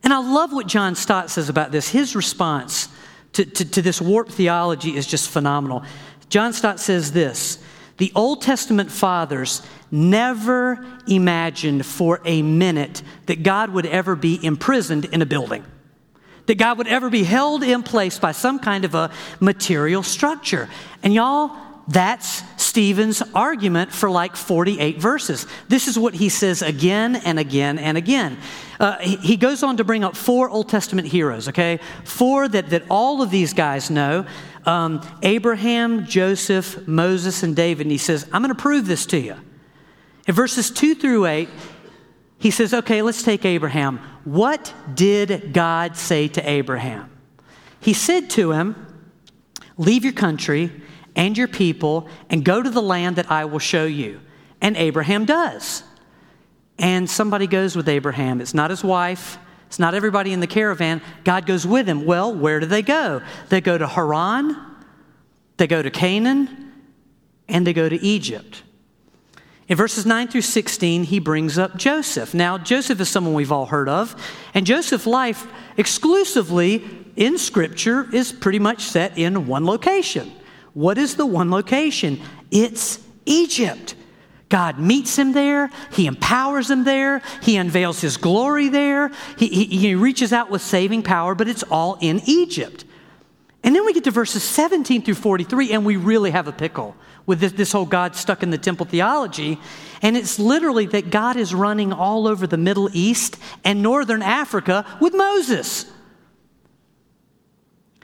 And 0.03 0.11
I 0.11 0.17
love 0.17 0.51
what 0.51 0.67
John 0.67 0.93
Stott 0.95 1.29
says 1.29 1.47
about 1.47 1.71
this. 1.71 1.87
His 1.87 2.17
response 2.17 2.89
to, 3.31 3.45
to, 3.45 3.63
to 3.63 3.81
this 3.81 4.01
warped 4.01 4.33
theology 4.33 4.97
is 4.97 5.07
just 5.07 5.29
phenomenal. 5.29 5.85
John 6.31 6.53
Stott 6.53 6.79
says 6.79 7.11
this 7.11 7.59
The 7.97 8.11
Old 8.15 8.41
Testament 8.41 8.89
fathers 8.89 9.61
never 9.91 10.83
imagined 11.07 11.85
for 11.85 12.21
a 12.25 12.41
minute 12.41 13.03
that 13.27 13.43
God 13.43 13.69
would 13.71 13.85
ever 13.85 14.15
be 14.15 14.43
imprisoned 14.43 15.05
in 15.05 15.21
a 15.21 15.25
building 15.27 15.63
that 16.47 16.57
God 16.57 16.79
would 16.79 16.87
ever 16.87 17.09
be 17.09 17.23
held 17.23 17.63
in 17.63 17.83
place 17.83 18.17
by 18.17 18.31
some 18.31 18.59
kind 18.59 18.83
of 18.83 18.95
a 18.95 19.11
material 19.39 20.03
structure. 20.03 20.67
And 21.03 21.13
y'all, 21.13 21.55
that's 21.87 22.43
Stephen's 22.61 23.21
argument 23.33 23.91
for 23.91 24.09
like 24.09 24.35
48 24.35 24.97
verses. 24.97 25.45
This 25.67 25.87
is 25.87 25.97
what 25.97 26.13
he 26.13 26.29
says 26.29 26.61
again 26.61 27.15
and 27.15 27.39
again 27.39 27.77
and 27.77 27.97
again. 27.97 28.37
Uh, 28.79 28.97
he, 28.97 29.37
goes 29.37 29.61
on 29.61 29.77
to 29.77 29.83
bring 29.83 30.03
up 30.03 30.15
four 30.15 30.49
Old 30.49 30.67
Testament 30.67 31.07
heroes, 31.07 31.47
okay? 31.49 31.79
Four 32.03 32.47
that, 32.47 32.69
that 32.69 32.83
all 32.89 33.21
of 33.21 33.29
these 33.29 33.53
guys 33.53 33.89
know 33.89 34.25
um, 34.65 35.01
Abraham, 35.23 36.05
Joseph, 36.05 36.87
Moses, 36.87 37.43
and 37.43 37.55
David. 37.55 37.85
And 37.85 37.91
he 37.91 37.97
says, 37.97 38.27
I'm 38.31 38.41
going 38.41 38.55
to 38.55 38.61
prove 38.61 38.87
this 38.87 39.05
to 39.07 39.19
you. 39.19 39.35
In 40.27 40.35
verses 40.35 40.69
2 40.71 40.95
through 40.95 41.25
8, 41.25 41.49
he 42.37 42.51
says, 42.51 42.73
okay, 42.73 43.01
let's 43.01 43.23
take 43.23 43.45
Abraham. 43.45 43.99
What 44.23 44.73
did 44.93 45.53
God 45.53 45.97
say 45.97 46.27
to 46.29 46.49
Abraham? 46.49 47.09
He 47.79 47.93
said 47.93 48.29
to 48.31 48.51
him, 48.51 48.87
Leave 49.77 50.03
your 50.03 50.13
country 50.13 50.71
and 51.15 51.35
your 51.35 51.47
people 51.47 52.07
and 52.29 52.45
go 52.45 52.61
to 52.61 52.69
the 52.69 52.81
land 52.81 53.15
that 53.15 53.31
I 53.31 53.45
will 53.45 53.59
show 53.59 53.85
you. 53.85 54.19
And 54.61 54.77
Abraham 54.77 55.25
does. 55.25 55.83
And 56.77 57.09
somebody 57.09 57.47
goes 57.47 57.75
with 57.75 57.89
Abraham. 57.89 58.41
It's 58.41 58.53
not 58.53 58.69
his 58.69 58.83
wife, 58.83 59.39
it's 59.71 59.79
not 59.79 59.93
everybody 59.93 60.33
in 60.33 60.41
the 60.41 60.47
caravan. 60.47 61.01
God 61.23 61.45
goes 61.45 61.65
with 61.65 61.87
him. 61.87 62.03
Well, 62.03 62.35
where 62.35 62.59
do 62.59 62.65
they 62.65 62.81
go? 62.81 63.21
They 63.47 63.61
go 63.61 63.77
to 63.77 63.87
Haran, 63.87 64.57
they 65.55 65.65
go 65.65 65.81
to 65.81 65.89
Canaan, 65.89 66.73
and 67.47 67.65
they 67.65 67.71
go 67.71 67.87
to 67.87 67.95
Egypt. 68.03 68.63
In 69.69 69.77
verses 69.77 70.05
9 70.05 70.27
through 70.27 70.41
16, 70.41 71.05
he 71.05 71.19
brings 71.19 71.57
up 71.57 71.77
Joseph. 71.77 72.33
Now, 72.33 72.57
Joseph 72.57 72.99
is 72.99 73.07
someone 73.07 73.33
we've 73.33 73.53
all 73.53 73.67
heard 73.67 73.87
of, 73.87 74.13
and 74.53 74.65
Joseph's 74.65 75.07
life 75.07 75.47
exclusively 75.77 76.83
in 77.15 77.37
Scripture 77.37 78.13
is 78.13 78.33
pretty 78.33 78.59
much 78.59 78.81
set 78.81 79.17
in 79.17 79.47
one 79.47 79.65
location. 79.65 80.33
What 80.73 80.97
is 80.97 81.15
the 81.15 81.25
one 81.25 81.49
location? 81.49 82.19
It's 82.51 82.99
Egypt. 83.25 83.95
God 84.51 84.77
meets 84.77 85.17
him 85.17 85.31
there. 85.31 85.71
He 85.93 86.05
empowers 86.05 86.69
him 86.69 86.83
there. 86.83 87.21
He 87.41 87.55
unveils 87.55 88.01
his 88.01 88.17
glory 88.17 88.67
there. 88.67 89.09
He, 89.37 89.47
he, 89.47 89.65
he, 89.65 89.95
reaches 89.95 90.33
out 90.33 90.51
with 90.51 90.61
saving 90.61 91.03
power, 91.03 91.33
but 91.33 91.47
it's 91.47 91.63
all 91.63 91.97
in 92.01 92.21
Egypt. 92.25 92.83
And 93.63 93.73
then 93.73 93.85
we 93.85 93.93
get 93.93 94.03
to 94.03 94.11
verses 94.11 94.43
17 94.43 95.03
through 95.03 95.15
43, 95.15 95.71
and 95.71 95.85
we 95.85 95.95
really 95.95 96.31
have 96.31 96.47
a 96.47 96.51
pickle 96.51 96.95
with 97.25 97.39
this, 97.39 97.53
this 97.53 97.71
whole 97.71 97.85
God 97.85 98.15
stuck 98.15 98.43
in 98.43 98.49
the 98.49 98.57
temple 98.57 98.85
theology. 98.85 99.57
And 100.01 100.17
it's 100.17 100.37
literally 100.37 100.85
that 100.87 101.09
God 101.09 101.37
is 101.37 101.53
running 101.53 101.93
all 101.93 102.27
over 102.27 102.45
the 102.45 102.57
Middle 102.57 102.89
East 102.91 103.37
and 103.63 103.81
Northern 103.81 104.21
Africa 104.21 104.85
with 104.99 105.13
Moses. 105.13 105.89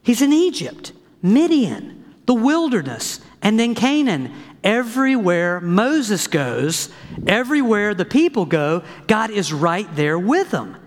He's 0.02 0.22
in 0.22 0.32
Egypt, 0.32 0.94
Midian, 1.22 2.06
the 2.26 2.36
wilderness, 2.36 3.20
and 3.42 3.60
then 3.60 3.76
Canaan. 3.76 4.34
Everywhere 4.64 5.62
Moses 5.62 6.28
goes, 6.28 6.90
everywhere 7.26 7.94
the 7.94 8.06
people 8.06 8.46
go, 8.46 8.84
God 9.08 9.30
is 9.30 9.54
right 9.54 9.88
there 9.96 10.18
with 10.18 10.52
them. 10.52 10.78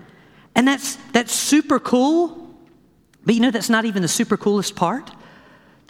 And 0.55 0.67
that's, 0.67 0.97
that's 1.13 1.33
super 1.33 1.79
cool. 1.79 2.55
But 3.25 3.35
you 3.35 3.41
know, 3.41 3.51
that's 3.51 3.71
not 3.71 3.85
even 3.85 4.03
the 4.03 4.09
super 4.09 4.37
coolest 4.37 4.77
part. 4.77 5.11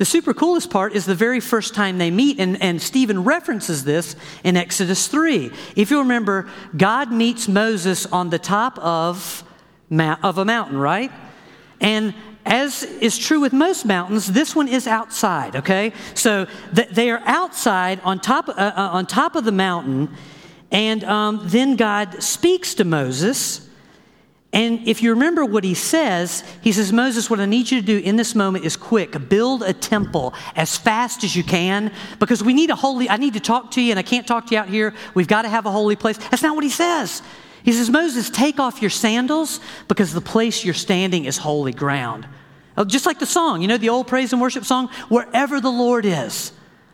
The 0.00 0.04
super 0.06 0.32
coolest 0.32 0.70
part 0.70 0.94
is 0.94 1.04
the 1.04 1.14
very 1.14 1.40
first 1.40 1.74
time 1.74 1.98
they 1.98 2.10
meet, 2.10 2.40
and, 2.40 2.60
and 2.62 2.80
Stephen 2.80 3.22
references 3.22 3.84
this 3.84 4.16
in 4.42 4.56
Exodus 4.56 5.08
3. 5.08 5.50
If 5.76 5.90
you 5.90 5.98
remember, 5.98 6.48
God 6.74 7.12
meets 7.12 7.48
Moses 7.48 8.06
on 8.06 8.30
the 8.30 8.38
top 8.38 8.78
of, 8.78 9.44
of 9.90 10.38
a 10.38 10.44
mountain, 10.46 10.78
right? 10.78 11.12
And 11.82 12.14
as 12.50 12.82
is 12.82 13.16
true 13.16 13.40
with 13.40 13.54
most 13.54 13.86
mountains, 13.86 14.30
this 14.32 14.54
one 14.54 14.68
is 14.68 14.86
outside, 14.86 15.56
okay? 15.56 15.92
So 16.14 16.46
th- 16.74 16.90
they 16.90 17.10
are 17.10 17.22
outside 17.24 18.00
on 18.04 18.20
top, 18.20 18.48
uh, 18.48 18.52
uh, 18.52 18.72
on 18.92 19.06
top 19.06 19.36
of 19.36 19.44
the 19.44 19.52
mountain, 19.52 20.10
and 20.70 21.02
um, 21.04 21.40
then 21.44 21.76
God 21.76 22.22
speaks 22.22 22.74
to 22.74 22.84
Moses 22.84 23.70
and 24.52 24.86
if 24.88 25.00
you 25.00 25.10
remember 25.10 25.44
what 25.44 25.62
he 25.62 25.74
says, 25.74 26.42
he 26.60 26.72
says, 26.72 26.92
Moses, 26.92 27.30
what 27.30 27.38
I 27.38 27.46
need 27.46 27.70
you 27.70 27.80
to 27.80 27.86
do 27.86 27.98
in 27.98 28.16
this 28.16 28.34
moment 28.34 28.64
is 28.64 28.76
quick. 28.76 29.28
Build 29.28 29.62
a 29.62 29.72
temple 29.72 30.34
as 30.56 30.76
fast 30.76 31.22
as 31.22 31.36
you 31.36 31.44
can 31.44 31.92
because 32.18 32.42
we 32.42 32.52
need 32.52 32.70
a 32.70 32.74
holy, 32.74 33.08
I 33.08 33.16
need 33.16 33.34
to 33.34 33.40
talk 33.40 33.70
to 33.72 33.80
you 33.80 33.90
and 33.90 33.98
I 33.98 34.02
can't 34.02 34.26
talk 34.26 34.46
to 34.46 34.54
you 34.54 34.60
out 34.60 34.68
here. 34.68 34.92
We've 35.14 35.28
got 35.28 35.42
to 35.42 35.48
have 35.48 35.66
a 35.66 35.70
holy 35.70 35.94
place. 35.94 36.18
That's 36.30 36.42
not 36.42 36.56
what 36.56 36.64
he 36.64 36.70
says. 36.70 37.22
He 37.62 37.72
says, 37.72 37.90
Moses, 37.90 38.28
take 38.28 38.58
off 38.58 38.80
your 38.80 38.90
sandals 38.90 39.60
because 39.86 40.12
the 40.12 40.20
place 40.20 40.64
you're 40.64 40.74
standing 40.74 41.26
is 41.26 41.36
holy 41.36 41.72
ground. 41.72 42.26
Oh, 42.80 42.84
just 42.84 43.04
like 43.04 43.18
the 43.18 43.26
song, 43.26 43.60
you 43.60 43.68
know, 43.68 43.76
the 43.76 43.90
old 43.90 44.06
praise 44.06 44.32
and 44.32 44.40
worship 44.40 44.64
song, 44.64 44.88
wherever 45.10 45.60
the 45.60 45.70
Lord 45.70 46.06
is, 46.06 46.50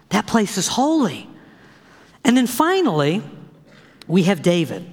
that 0.08 0.26
place 0.26 0.58
is 0.58 0.66
holy. 0.66 1.30
And 2.24 2.36
then 2.36 2.48
finally, 2.48 3.22
we 4.08 4.24
have 4.24 4.42
David. 4.42 4.84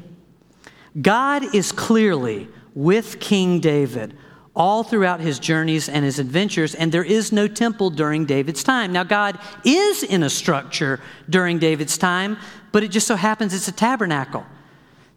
God 1.01 1.55
is 1.55 1.71
clearly 1.71 2.47
with 2.75 3.19
King 3.19 3.59
David 3.59 4.15
all 4.55 4.83
throughout 4.83 5.19
his 5.19 5.39
journeys 5.39 5.89
and 5.89 6.05
his 6.05 6.19
adventures, 6.19 6.75
and 6.75 6.91
there 6.91 7.03
is 7.03 7.31
no 7.31 7.47
temple 7.47 7.89
during 7.89 8.25
David's 8.25 8.63
time. 8.63 8.93
Now, 8.93 9.03
God 9.03 9.39
is 9.65 10.03
in 10.03 10.21
a 10.21 10.29
structure 10.29 10.99
during 11.27 11.57
David's 11.57 11.97
time, 11.97 12.37
but 12.71 12.83
it 12.83 12.89
just 12.89 13.07
so 13.07 13.15
happens 13.15 13.55
it's 13.55 13.67
a 13.67 13.71
tabernacle. 13.71 14.45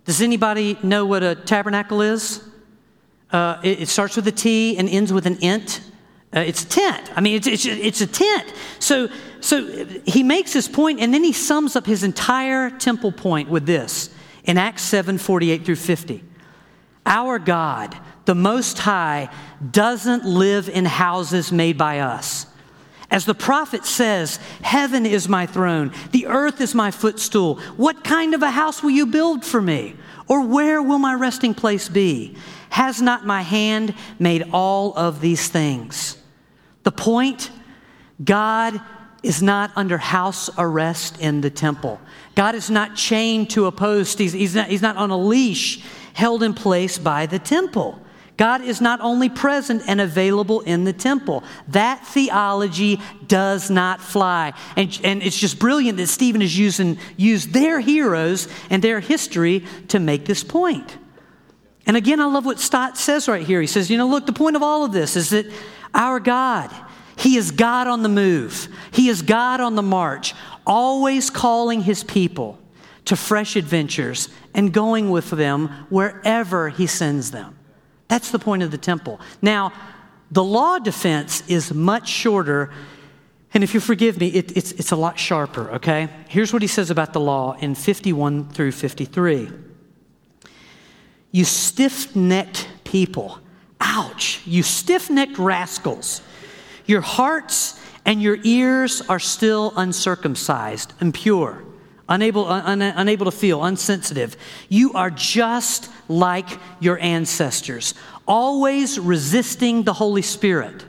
Does 0.06 0.22
anybody 0.22 0.78
know 0.82 1.04
what 1.04 1.22
a 1.22 1.34
tabernacle 1.34 2.00
is? 2.00 2.42
Uh, 3.30 3.60
it, 3.62 3.82
it, 3.82 3.88
starts 3.88 4.16
with 4.16 4.26
a 4.28 4.32
T 4.32 4.76
and 4.76 4.88
ends 4.88 5.12
with 5.12 5.26
an 5.26 5.36
int. 5.38 5.80
Uh, 6.34 6.40
it's 6.40 6.62
a 6.62 6.68
tent. 6.68 7.10
I 7.16 7.20
mean, 7.20 7.36
it's, 7.36 7.46
it's, 7.46 7.66
it's 7.66 8.00
a 8.00 8.06
tent. 8.06 8.52
So, 8.78 9.08
so 9.40 9.84
he 10.04 10.22
makes 10.22 10.52
this 10.52 10.68
point, 10.68 11.00
and 11.00 11.12
then 11.12 11.24
he 11.24 11.32
sums 11.32 11.76
up 11.76 11.86
his 11.86 12.02
entire 12.02 12.70
temple 12.70 13.12
point 13.12 13.48
with 13.48 13.66
this 13.66 14.10
in 14.44 14.58
Acts 14.58 14.82
7 14.82 15.18
48 15.18 15.64
through 15.64 15.76
50. 15.76 16.22
Our 17.04 17.38
God, 17.38 17.96
the 18.24 18.34
Most 18.34 18.78
High, 18.78 19.28
doesn't 19.70 20.24
live 20.24 20.68
in 20.68 20.84
houses 20.84 21.52
made 21.52 21.78
by 21.78 22.00
us. 22.00 22.46
As 23.10 23.24
the 23.24 23.34
prophet 23.34 23.84
says, 23.84 24.38
Heaven 24.62 25.06
is 25.06 25.28
my 25.28 25.46
throne, 25.46 25.92
the 26.10 26.26
earth 26.26 26.60
is 26.60 26.74
my 26.74 26.90
footstool. 26.90 27.56
What 27.76 28.02
kind 28.04 28.34
of 28.34 28.42
a 28.42 28.50
house 28.50 28.82
will 28.82 28.90
you 28.90 29.06
build 29.06 29.44
for 29.44 29.62
me? 29.62 29.96
Or 30.28 30.44
where 30.44 30.82
will 30.82 30.98
my 30.98 31.14
resting 31.14 31.54
place 31.54 31.88
be? 31.88 32.36
Has 32.70 33.00
not 33.00 33.26
my 33.26 33.42
hand 33.42 33.94
made 34.18 34.44
all 34.52 34.94
of 34.96 35.20
these 35.20 35.48
things? 35.48 36.18
The 36.82 36.92
point 36.92 37.50
God 38.22 38.80
is 39.22 39.42
not 39.42 39.72
under 39.74 39.98
house 39.98 40.48
arrest 40.56 41.20
in 41.20 41.40
the 41.40 41.50
temple. 41.50 42.00
God 42.34 42.54
is 42.54 42.70
not 42.70 42.94
chained 42.94 43.50
to 43.50 43.66
a 43.66 43.72
post, 43.72 44.18
he's, 44.18 44.32
he's, 44.32 44.54
not, 44.54 44.68
he's 44.68 44.82
not 44.82 44.96
on 44.96 45.10
a 45.10 45.18
leash 45.18 45.84
held 46.14 46.42
in 46.42 46.54
place 46.54 46.98
by 46.98 47.26
the 47.26 47.38
temple. 47.38 48.00
God 48.36 48.60
is 48.60 48.80
not 48.80 49.00
only 49.00 49.28
present 49.28 49.82
and 49.86 50.00
available 50.00 50.60
in 50.60 50.84
the 50.84 50.92
temple. 50.92 51.42
That 51.68 52.06
theology 52.06 53.00
does 53.26 53.70
not 53.70 54.00
fly. 54.00 54.52
And, 54.76 54.98
and 55.02 55.22
it's 55.22 55.38
just 55.38 55.58
brilliant 55.58 55.96
that 55.98 56.08
Stephen 56.08 56.42
is 56.42 56.56
using 56.56 56.98
used 57.16 57.52
their 57.52 57.80
heroes 57.80 58.48
and 58.68 58.82
their 58.82 59.00
history 59.00 59.64
to 59.88 59.98
make 59.98 60.26
this 60.26 60.44
point. 60.44 60.98
And 61.86 61.96
again, 61.96 62.20
I 62.20 62.26
love 62.26 62.44
what 62.44 62.58
Stott 62.58 62.98
says 62.98 63.28
right 63.28 63.46
here. 63.46 63.60
He 63.60 63.66
says, 63.68 63.90
you 63.90 63.96
know, 63.96 64.08
look, 64.08 64.26
the 64.26 64.32
point 64.32 64.56
of 64.56 64.62
all 64.62 64.84
of 64.84 64.92
this 64.92 65.16
is 65.16 65.30
that 65.30 65.46
our 65.94 66.18
God, 66.18 66.74
He 67.16 67.36
is 67.36 67.52
God 67.52 67.86
on 67.86 68.02
the 68.02 68.08
move, 68.08 68.68
He 68.90 69.08
is 69.08 69.22
God 69.22 69.60
on 69.60 69.76
the 69.76 69.82
march, 69.82 70.34
always 70.66 71.30
calling 71.30 71.82
His 71.82 72.02
people 72.02 72.58
to 73.04 73.14
fresh 73.14 73.54
adventures 73.54 74.28
and 74.52 74.72
going 74.72 75.10
with 75.10 75.30
them 75.30 75.68
wherever 75.88 76.68
He 76.70 76.88
sends 76.88 77.30
them. 77.30 77.56
That's 78.08 78.32
the 78.32 78.38
point 78.40 78.64
of 78.64 78.72
the 78.72 78.78
temple. 78.78 79.20
Now, 79.40 79.72
the 80.30 80.42
law 80.42 80.80
defense 80.80 81.48
is 81.48 81.72
much 81.72 82.08
shorter, 82.08 82.72
and 83.54 83.62
if 83.62 83.74
you 83.74 83.80
forgive 83.80 84.18
me, 84.18 84.28
it, 84.28 84.56
it's, 84.56 84.72
it's 84.72 84.90
a 84.90 84.96
lot 84.96 85.20
sharper, 85.20 85.70
okay? 85.74 86.08
Here's 86.28 86.52
what 86.52 86.62
he 86.62 86.68
says 86.68 86.90
about 86.90 87.12
the 87.12 87.20
law 87.20 87.56
in 87.60 87.76
51 87.76 88.48
through 88.50 88.72
53. 88.72 89.65
You 91.32 91.44
stiff 91.44 92.14
necked 92.16 92.68
people, 92.84 93.40
ouch, 93.80 94.40
you 94.46 94.62
stiff 94.62 95.10
necked 95.10 95.38
rascals, 95.38 96.22
your 96.86 97.00
hearts 97.00 97.80
and 98.04 98.22
your 98.22 98.38
ears 98.44 99.02
are 99.08 99.18
still 99.18 99.72
uncircumcised, 99.76 100.92
impure 101.00 101.64
unable, 102.08 102.46
un, 102.46 102.82
unable 102.82 103.24
to 103.24 103.30
feel, 103.30 103.64
unsensitive. 103.64 104.36
You 104.68 104.92
are 104.92 105.10
just 105.10 105.90
like 106.08 106.48
your 106.80 106.98
ancestors, 106.98 107.94
always 108.26 108.98
resisting 108.98 109.82
the 109.82 109.92
Holy 109.92 110.22
Spirit. 110.22 110.84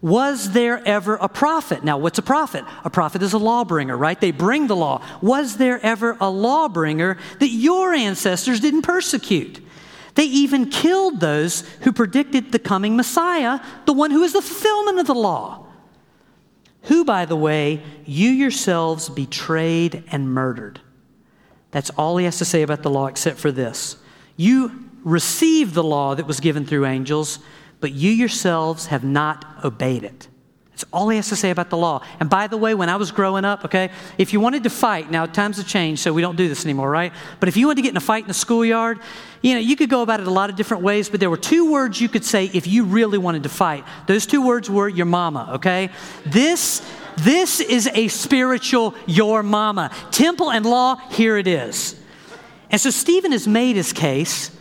Was 0.00 0.52
there 0.52 0.86
ever 0.86 1.16
a 1.16 1.28
prophet? 1.28 1.82
Now, 1.82 1.98
what's 1.98 2.18
a 2.18 2.22
prophet? 2.22 2.64
A 2.84 2.90
prophet 2.90 3.22
is 3.22 3.34
a 3.34 3.38
lawbringer, 3.38 3.98
right? 3.98 4.20
They 4.20 4.30
bring 4.30 4.66
the 4.66 4.76
law. 4.76 5.04
Was 5.20 5.56
there 5.56 5.80
ever 5.84 6.12
a 6.12 6.30
lawbringer 6.30 7.18
that 7.40 7.48
your 7.48 7.92
ancestors 7.92 8.60
didn't 8.60 8.82
persecute? 8.82 9.60
They 10.14 10.24
even 10.24 10.70
killed 10.70 11.20
those 11.20 11.60
who 11.82 11.92
predicted 11.92 12.52
the 12.52 12.58
coming 12.58 12.96
Messiah, 12.96 13.60
the 13.86 13.92
one 13.92 14.10
who 14.10 14.22
is 14.22 14.32
the 14.32 14.42
fulfillment 14.42 14.98
of 14.98 15.06
the 15.06 15.14
law 15.14 15.68
who, 16.88 17.04
by 17.04 17.26
the 17.26 17.36
way, 17.36 17.82
you 18.06 18.30
yourselves 18.30 19.08
betrayed 19.08 20.04
and 20.10 20.32
murdered. 20.32 20.80
That's 21.70 21.90
all 21.90 22.16
he 22.16 22.24
has 22.24 22.38
to 22.38 22.46
say 22.46 22.62
about 22.62 22.82
the 22.82 22.90
law, 22.90 23.06
except 23.06 23.38
for 23.38 23.52
this. 23.52 23.96
You 24.36 24.88
received 25.04 25.74
the 25.74 25.84
law 25.84 26.14
that 26.14 26.26
was 26.26 26.40
given 26.40 26.64
through 26.64 26.86
angels, 26.86 27.40
but 27.80 27.92
you 27.92 28.10
yourselves 28.10 28.86
have 28.86 29.04
not 29.04 29.44
obeyed 29.64 30.04
it. 30.04 30.28
That's 30.78 30.84
all 30.92 31.08
he 31.08 31.16
has 31.16 31.28
to 31.30 31.34
say 31.34 31.50
about 31.50 31.70
the 31.70 31.76
law. 31.76 32.04
And 32.20 32.30
by 32.30 32.46
the 32.46 32.56
way, 32.56 32.72
when 32.72 32.88
I 32.88 32.94
was 32.94 33.10
growing 33.10 33.44
up, 33.44 33.64
okay, 33.64 33.90
if 34.16 34.32
you 34.32 34.38
wanted 34.38 34.62
to 34.62 34.70
fight, 34.70 35.10
now 35.10 35.26
times 35.26 35.56
have 35.56 35.66
changed, 35.66 36.00
so 36.00 36.12
we 36.12 36.22
don't 36.22 36.36
do 36.36 36.48
this 36.48 36.64
anymore, 36.64 36.88
right? 36.88 37.12
But 37.40 37.48
if 37.48 37.56
you 37.56 37.66
wanted 37.66 37.78
to 37.78 37.82
get 37.82 37.90
in 37.90 37.96
a 37.96 38.00
fight 38.00 38.22
in 38.22 38.28
the 38.28 38.34
schoolyard, 38.34 39.00
you 39.42 39.54
know, 39.54 39.60
you 39.60 39.74
could 39.74 39.90
go 39.90 40.02
about 40.02 40.20
it 40.20 40.28
a 40.28 40.30
lot 40.30 40.50
of 40.50 40.56
different 40.56 40.84
ways, 40.84 41.08
but 41.08 41.18
there 41.18 41.30
were 41.30 41.36
two 41.36 41.72
words 41.72 42.00
you 42.00 42.08
could 42.08 42.24
say 42.24 42.44
if 42.54 42.68
you 42.68 42.84
really 42.84 43.18
wanted 43.18 43.42
to 43.42 43.48
fight. 43.48 43.84
Those 44.06 44.24
two 44.24 44.40
words 44.46 44.70
were 44.70 44.88
your 44.88 45.06
mama, 45.06 45.50
okay? 45.54 45.90
This 46.24 46.80
this 47.16 47.58
is 47.58 47.88
a 47.94 48.06
spiritual 48.06 48.94
your 49.06 49.42
mama. 49.42 49.90
Temple 50.12 50.52
and 50.52 50.64
law, 50.64 50.94
here 51.10 51.36
it 51.36 51.48
is. 51.48 52.00
And 52.70 52.80
so 52.80 52.90
Stephen 52.90 53.32
has 53.32 53.48
made 53.48 53.74
his 53.74 53.92
case. 53.92 54.56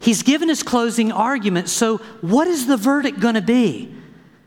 He's 0.00 0.22
given 0.22 0.48
his 0.48 0.62
closing 0.62 1.12
argument. 1.12 1.68
So, 1.68 1.98
what 2.22 2.48
is 2.48 2.66
the 2.66 2.78
verdict 2.78 3.20
going 3.20 3.34
to 3.34 3.42
be? 3.42 3.94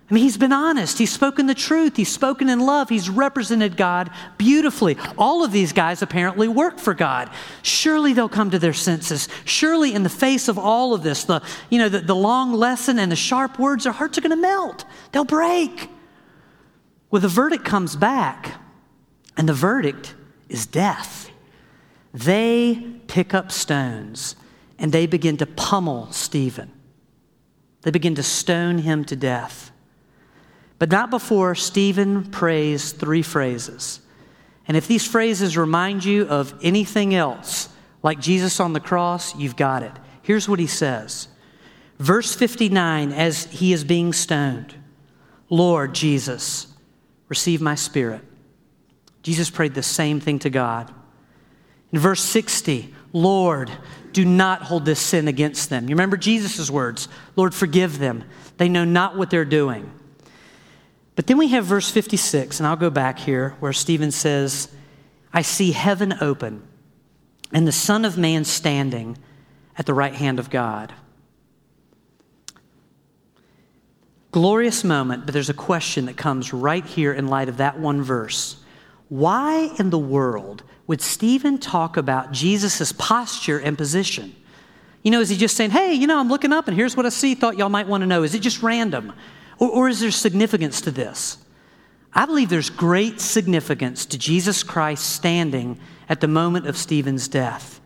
I 0.10 0.14
mean, 0.14 0.24
he's 0.24 0.38
been 0.38 0.52
honest. 0.52 0.98
He's 0.98 1.12
spoken 1.12 1.46
the 1.46 1.56
truth. 1.56 1.96
He's 1.96 2.12
spoken 2.12 2.50
in 2.50 2.60
love. 2.60 2.90
He's 2.90 3.10
represented 3.10 3.78
God 3.78 4.10
beautifully. 4.38 4.98
All 5.18 5.44
of 5.44 5.52
these 5.52 5.72
guys 5.72 6.02
apparently 6.02 6.48
work 6.48 6.80
for 6.80 6.94
God. 6.94 7.30
Surely 7.62 8.14
they'll 8.14 8.28
come 8.28 8.50
to 8.50 8.60
their 8.60 8.74
senses. 8.74 9.30
Surely, 9.46 9.94
in 9.94 10.04
the 10.04 10.10
face 10.10 10.48
of 10.48 10.58
all 10.58 10.94
of 10.94 11.04
this, 11.04 11.24
the, 11.24 11.42
you 11.70 11.80
know, 11.80 11.88
the, 11.88 12.00
the 12.00 12.16
long 12.16 12.52
lesson 12.52 13.00
and 13.00 13.12
the 13.12 13.16
sharp 13.16 13.58
words, 13.58 13.86
their 13.86 13.94
hearts 13.94 14.18
are 14.18 14.22
going 14.22 14.32
to 14.32 14.36
melt. 14.36 14.86
They'll 15.14 15.24
break. 15.24 15.90
Well, 17.10 17.22
the 17.22 17.28
verdict 17.28 17.64
comes 17.64 17.96
back, 17.96 18.60
and 19.38 19.48
the 19.48 19.54
verdict 19.54 20.16
is 20.50 20.66
death. 20.66 21.30
They 22.12 22.86
pick 23.08 23.34
up 23.34 23.52
stones 23.52 24.36
and 24.78 24.92
they 24.92 25.06
begin 25.06 25.38
to 25.38 25.46
pummel 25.46 26.12
Stephen. 26.12 26.72
They 27.82 27.92
begin 27.92 28.16
to 28.16 28.24
stone 28.24 28.80
him 28.80 29.06
to 29.06 29.16
death 29.16 29.72
but 30.84 30.92
not 30.92 31.10
before 31.10 31.56
Stephen 31.56 32.26
prays 32.26 32.92
three 32.92 33.22
phrases. 33.22 34.02
And 34.68 34.76
if 34.76 34.86
these 34.86 35.08
phrases 35.08 35.56
remind 35.56 36.04
you 36.04 36.28
of 36.28 36.54
anything 36.62 37.16
else, 37.16 37.70
like 38.02 38.20
Jesus 38.20 38.60
on 38.60 38.74
the 38.74 38.82
cross, 38.82 39.34
you've 39.38 39.56
got 39.56 39.82
it. 39.82 39.94
Here's 40.24 40.50
what 40.50 40.60
he 40.60 40.68
says 40.68 41.30
Verse 42.00 42.36
59 42.36 43.14
as 43.14 43.46
he 43.46 43.72
is 43.72 43.86
being 43.86 44.12
stoned 44.12 44.76
Lord 45.50 45.96
Jesus, 45.96 46.68
receive 47.30 47.62
my 47.62 47.76
spirit. 47.76 48.22
Jesus 49.22 49.50
prayed 49.50 49.76
the 49.76 49.84
same 49.84 50.20
thing 50.20 50.38
to 50.40 50.50
God. 50.50 50.94
In 51.94 52.00
verse 52.00 52.22
60, 52.22 52.94
Lord, 53.14 53.72
do 54.14 54.26
not 54.26 54.64
hold 54.64 54.86
this 54.86 55.00
sin 55.00 55.28
against 55.28 55.70
them. 55.70 55.84
You 55.90 55.96
remember 55.96 56.18
Jesus' 56.18 56.70
words 56.70 57.08
Lord, 57.36 57.54
forgive 57.54 58.00
them. 58.00 58.24
They 58.58 58.70
know 58.70 58.86
not 58.86 59.18
what 59.18 59.30
they're 59.30 59.46
doing. 59.46 59.92
But 61.16 61.28
then 61.28 61.38
we 61.38 61.50
have 61.50 61.66
verse 61.66 61.92
56, 61.92 62.60
and 62.60 62.66
I'll 62.66 62.76
go 62.76 62.90
back 62.90 63.20
here, 63.20 63.56
where 63.60 63.74
Stephen 63.74 64.12
says, 64.12 64.72
I 65.32 65.44
see 65.44 65.72
heaven 65.72 66.16
open 66.22 66.64
and 67.52 67.68
the 67.68 67.72
Son 67.72 68.04
of 68.04 68.18
Man 68.18 68.44
standing 68.44 69.18
at 69.78 69.86
the 69.86 69.94
right 69.94 70.14
hand 70.14 70.40
of 70.40 70.50
God. 70.50 70.94
Glorious 74.32 74.84
moment, 74.84 75.26
but 75.26 75.34
there's 75.34 75.52
a 75.52 75.54
question 75.54 76.06
that 76.06 76.18
comes 76.18 76.52
right 76.52 76.84
here 76.84 77.14
in 77.14 77.28
light 77.28 77.50
of 77.50 77.58
that 77.58 77.80
one 77.80 78.02
verse. 78.02 78.58
Why 79.10 79.70
in 79.78 79.92
the 79.92 80.00
world 80.00 80.64
would 80.88 81.02
Stephen 81.02 81.58
talk 81.58 81.98
about 81.98 82.32
Jesus' 82.32 82.92
posture 82.92 83.60
and 83.60 83.78
position? 83.78 84.36
You 85.02 85.12
know, 85.12 85.20
is 85.20 85.30
he 85.30 85.38
just 85.38 85.56
saying, 85.56 85.72
hey, 85.72 85.94
you 85.94 86.08
know, 86.08 86.20
I'm 86.20 86.30
looking 86.30 86.54
up 86.54 86.68
and 86.68 86.76
here's 86.76 86.96
what 86.96 87.06
I 87.06 87.10
see, 87.10 87.36
thought 87.36 87.58
y'all 87.58 87.70
might 87.70 87.88
want 87.88 88.02
to 88.02 88.08
know? 88.08 88.24
Is 88.24 88.36
it 88.36 88.40
just 88.40 88.64
random? 88.64 89.14
Or, 89.60 89.70
or 89.70 89.90
is 89.90 90.00
there 90.00 90.12
significance 90.12 90.82
to 90.82 90.92
this? 90.92 91.38
I 92.14 92.26
believe 92.26 92.50
there's 92.50 92.70
great 92.70 93.20
significance 93.20 94.06
to 94.08 94.18
Jesus 94.18 94.64
Christ 94.64 95.14
standing 95.14 95.80
at 96.10 96.22
the 96.22 96.28
moment 96.28 96.68
of 96.68 96.78
Stephen's 96.78 97.28
death. 97.28 97.82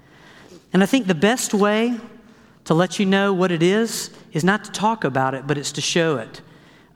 And 0.73 0.83
I 0.83 0.85
think 0.85 1.07
the 1.07 1.15
best 1.15 1.53
way 1.53 1.97
to 2.65 2.73
let 2.73 2.99
you 2.99 3.05
know 3.05 3.33
what 3.33 3.51
it 3.51 3.63
is 3.63 4.09
is 4.33 4.43
not 4.43 4.65
to 4.65 4.71
talk 4.71 5.03
about 5.03 5.33
it, 5.33 5.47
but 5.47 5.57
it's 5.57 5.71
to 5.73 5.81
show 5.81 6.17
it. 6.17 6.41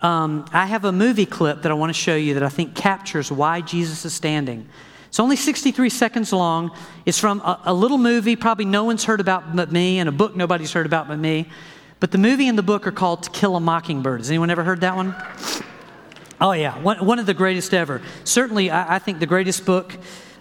Um, 0.02 0.46
I 0.52 0.66
have 0.66 0.84
a 0.84 0.92
movie 0.92 1.26
clip 1.26 1.62
that 1.62 1.72
I 1.72 1.76
want 1.76 1.90
to 1.92 2.00
show 2.00 2.16
you 2.16 2.34
that 2.34 2.44
I 2.44 2.50
think 2.50 2.76
captures 2.76 3.32
why 3.32 3.62
Jesus 3.62 4.04
is 4.04 4.14
standing. 4.14 4.68
It's 5.12 5.20
only 5.20 5.36
63 5.36 5.90
seconds 5.90 6.32
long. 6.32 6.72
It's 7.06 7.20
from 7.20 7.42
a, 7.42 7.60
a 7.66 7.74
little 7.74 7.98
movie 7.98 8.38
probably 8.38 8.64
no 8.64 8.86
one's 8.86 9.04
heard 9.04 9.20
about 9.20 9.54
but 9.54 9.70
me, 9.70 10.00
and 10.00 10.08
a 10.08 10.12
book 10.14 10.38
nobody's 10.38 10.72
heard 10.72 10.86
about 10.86 11.10
but 11.10 11.20
me. 11.20 11.50
But 12.00 12.12
the 12.12 12.18
movie 12.18 12.48
and 12.48 12.58
the 12.58 12.64
book 12.64 12.88
are 12.88 12.94
called 12.94 13.24
To 13.24 13.30
Kill 13.30 13.58
a 13.58 13.60
Mockingbird. 13.60 14.22
Has 14.22 14.30
anyone 14.30 14.50
ever 14.50 14.64
heard 14.64 14.80
that 14.80 14.96
one? 14.96 15.14
Oh, 16.40 16.54
yeah, 16.54 16.82
one, 16.82 17.06
one 17.06 17.20
of 17.20 17.26
the 17.26 17.34
greatest 17.34 17.74
ever. 17.74 18.02
Certainly, 18.24 18.72
I, 18.72 18.96
I 18.96 19.00
think 19.00 19.20
the 19.20 19.26
greatest 19.26 19.66
book 19.66 19.98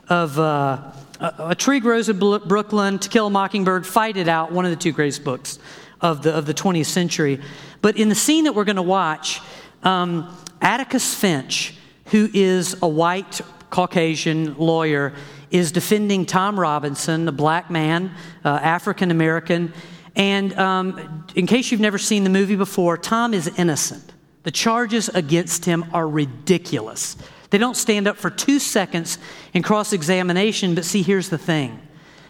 of 0.09 0.39
uh, 0.39 0.93
a, 1.19 1.35
a, 1.39 1.55
Tree 1.57 1.81
Grows 1.81 2.09
in 2.09 2.21
Brooklyn, 2.21 3.01
To 3.01 3.09
Kill 3.09 3.27
a 3.27 3.31
Mockingbird, 3.31 3.85
Fight 3.85 4.17
It 4.17 4.29
Out, 4.29 4.53
one 4.53 4.65
of 4.65 4.71
the 4.71 4.77
two 4.77 4.93
greatest 4.93 5.25
books 5.25 5.59
of 6.01 6.23
the, 6.23 6.33
of 6.33 6.47
the 6.47 6.55
20th 6.55 6.87
century. 6.87 7.41
But 7.83 7.97
in 7.97 8.09
the 8.09 8.15
scene 8.15 8.45
that 8.45 8.55
we're 8.55 8.65
going 8.65 8.77
to 8.77 8.83
watch, 8.83 9.41
um, 9.83 10.33
Atticus 10.63 11.13
Finch, 11.13 11.75
who 12.07 12.29
is 12.33 12.77
a 12.81 12.89
white 12.89 13.41
Caucasian 13.71 14.57
lawyer, 14.59 15.15
is 15.51 15.73
defending 15.73 16.27
Tom 16.27 16.59
Robinson, 16.59 17.27
a 17.27 17.33
black 17.33 17.71
man, 17.71 18.15
uh, 18.45 18.49
African 18.63 19.11
American 19.11 19.73
and 20.17 20.59
um, 20.59 21.25
in 21.35 21.47
case 21.47 21.71
you've 21.71 21.81
never 21.81 21.99
seen 21.99 22.25
the 22.25 22.31
movie 22.31 22.57
before, 22.57 22.97
Tom 22.97 23.35
is 23.35 23.49
innocent. 23.57 24.13
The 24.43 24.51
charges 24.51 25.09
against 25.09 25.65
him 25.65 25.85
are 25.93 26.09
ridiculous. 26.09 27.17
They 27.51 27.59
don't 27.59 27.77
stand 27.77 28.09
up 28.09 28.17
for 28.17 28.31
two 28.31 28.59
seconds 28.59 29.19
in 29.53 29.63
cross 29.63 29.93
examination, 29.93 30.75
but 30.75 30.85
see, 30.85 31.03
here's 31.03 31.29
the 31.29 31.39
thing 31.39 31.81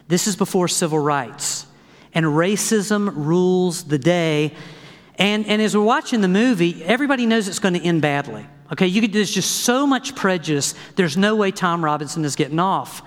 this 0.08 0.26
is 0.26 0.34
before 0.34 0.66
civil 0.68 0.98
rights, 0.98 1.66
and 2.14 2.26
racism 2.26 3.12
rules 3.14 3.84
the 3.84 3.98
day. 3.98 4.54
And, 5.16 5.46
and 5.46 5.60
as 5.60 5.76
we're 5.76 5.84
watching 5.84 6.22
the 6.22 6.28
movie, 6.28 6.82
everybody 6.82 7.26
knows 7.26 7.46
it's 7.46 7.58
going 7.58 7.74
to 7.74 7.80
end 7.80 8.00
badly. 8.00 8.46
Okay, 8.72 8.86
you 8.86 9.00
could, 9.00 9.12
there's 9.12 9.32
just 9.32 9.62
so 9.62 9.86
much 9.86 10.14
prejudice, 10.14 10.74
there's 10.96 11.16
no 11.16 11.34
way 11.36 11.50
Tom 11.50 11.84
Robinson 11.84 12.24
is 12.24 12.36
getting 12.36 12.60
off. 12.60 13.02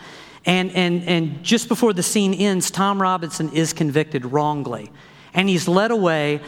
And, 0.46 0.72
and, 0.72 1.04
and 1.08 1.44
just 1.44 1.70
before 1.70 1.94
the 1.94 2.04
scene 2.04 2.34
ends, 2.34 2.70
Tom 2.70 3.02
Robinson 3.02 3.50
is 3.54 3.72
convicted 3.72 4.26
wrongly. 4.26 4.92
and 5.34 5.50
he's 5.50 5.68
led 5.68 5.92
away. 5.92 6.42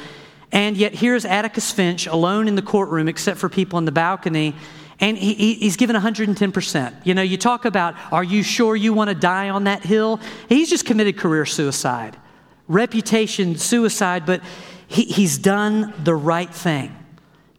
And 0.52 0.78
yet, 0.78 0.94
here's 0.94 1.26
Atticus 1.26 1.72
Finch 1.72 2.08
alone 2.08 2.48
in 2.48 2.56
the 2.56 2.62
courtroom, 2.62 3.08
except 3.08 3.40
for 3.40 3.50
people 3.50 3.78
on 3.78 3.86
the 3.86 3.92
balcony, 3.92 4.56
and 5.00 5.18
he, 5.18 5.56
he's 5.56 5.76
given 5.76 5.96
110%. 5.96 7.06
You 7.06 7.14
know, 7.14 7.22
you 7.22 7.38
talk 7.38 7.66
about, 7.66 7.96
are 8.14 8.24
you 8.24 8.44
sure 8.44 8.76
you 8.76 8.94
want 8.94 9.10
to 9.10 9.16
die 9.16 9.50
on 9.50 9.66
that 9.66 9.84
hill? 9.84 10.22
He's 10.48 10.70
just 10.70 10.86
committed 10.86 11.18
career 11.18 11.46
suicide, 11.46 12.16
reputation 12.68 13.58
suicide, 13.58 14.26
but 14.26 14.42
he, 14.88 15.04
he's 15.04 15.38
done 15.38 15.94
the 16.04 16.16
right 16.16 16.54
thing, 16.54 16.96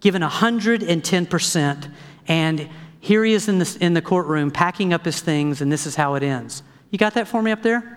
given 0.01 0.23
110%. 0.23 1.93
And 2.29 2.69
here 3.01 3.25
he 3.25 3.33
is 3.33 3.49
in, 3.49 3.59
the 3.59 3.79
in 3.81 3.95
the 3.95 4.03
courtroom 4.03 4.51
packing 4.51 4.93
up 4.93 5.05
his 5.05 5.21
things, 5.21 5.61
and 5.61 5.71
this 5.71 5.87
is 5.87 5.95
how 5.95 6.15
it 6.15 6.23
ends. 6.23 6.63
You 6.91 6.99
got 6.99 7.15
that 7.15 7.29
for 7.29 7.43
me 7.43 7.53
up 7.53 7.63
there? 7.63 7.96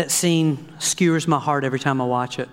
That 0.00 0.10
scene 0.10 0.72
skewers 0.78 1.28
my 1.28 1.38
heart 1.38 1.62
every 1.62 1.78
time 1.78 2.00
I 2.00 2.06
watch 2.06 2.38
it. 2.38 2.48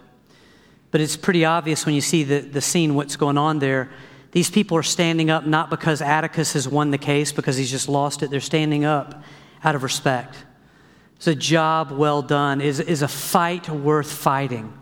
But 0.91 0.99
it's 0.99 1.15
pretty 1.15 1.45
obvious 1.45 1.85
when 1.85 1.95
you 1.95 2.01
see 2.01 2.23
the, 2.23 2.39
the 2.39 2.59
scene, 2.59 2.93
what's 2.93 3.15
going 3.15 3.37
on 3.37 3.59
there. 3.59 3.89
These 4.33 4.49
people 4.49 4.77
are 4.77 4.83
standing 4.83 5.29
up 5.29 5.45
not 5.45 5.69
because 5.69 6.01
Atticus 6.01 6.51
has 6.53 6.67
won 6.67 6.91
the 6.91 6.97
case, 6.97 7.31
because 7.31 7.55
he's 7.55 7.71
just 7.71 7.87
lost 7.87 8.21
it. 8.21 8.31
They're 8.31 8.41
standing 8.41 8.83
up 8.83 9.23
out 9.63 9.75
of 9.75 9.83
respect. 9.83 10.35
It's 11.15 11.27
a 11.27 11.35
job 11.35 11.91
well 11.91 12.21
done, 12.21 12.59
is, 12.59 12.81
is 12.81 13.01
a 13.01 13.07
fight 13.07 13.69
worth 13.69 14.11
fighting. 14.11 14.73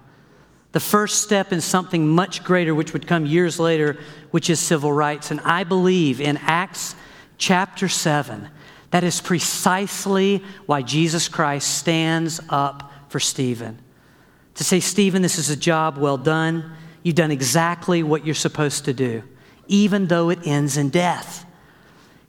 The 0.71 0.80
first 0.80 1.21
step 1.21 1.54
in 1.54 1.62
something 1.62 2.08
much 2.08 2.43
greater, 2.43 2.73
which 2.73 2.93
would 2.93 3.06
come 3.06 3.28
years 3.28 3.60
later, 3.60 3.99
which 4.32 4.49
is 4.49 4.60
civil 4.60 4.91
rights. 4.91 5.30
And 5.30 5.39
I 5.41 5.65
believe 5.65 6.19
in 6.19 6.38
Acts 6.38 6.95
chapter 7.38 7.88
7, 7.88 8.49
that 8.95 9.03
is 9.03 9.19
precisely 9.19 10.41
why 10.67 10.81
Jesus 10.81 11.27
Christ 11.27 11.79
stands 11.79 12.39
up 12.47 12.93
for 13.10 13.19
Stephen. 13.19 13.77
To 14.53 14.63
say, 14.63 14.79
Stephen, 14.79 15.21
this 15.21 15.38
is 15.38 15.49
a 15.49 15.58
job 15.58 15.97
well 15.97 16.17
done. 16.17 16.71
You've 17.03 17.15
done 17.15 17.29
exactly 17.29 18.03
what 18.03 18.25
you're 18.25 18.34
supposed 18.34 18.86
to 18.86 18.93
do, 18.93 19.21
even 19.67 20.08
though 20.08 20.29
it 20.29 20.47
ends 20.47 20.77
in 20.77 20.91
death. 20.91 21.45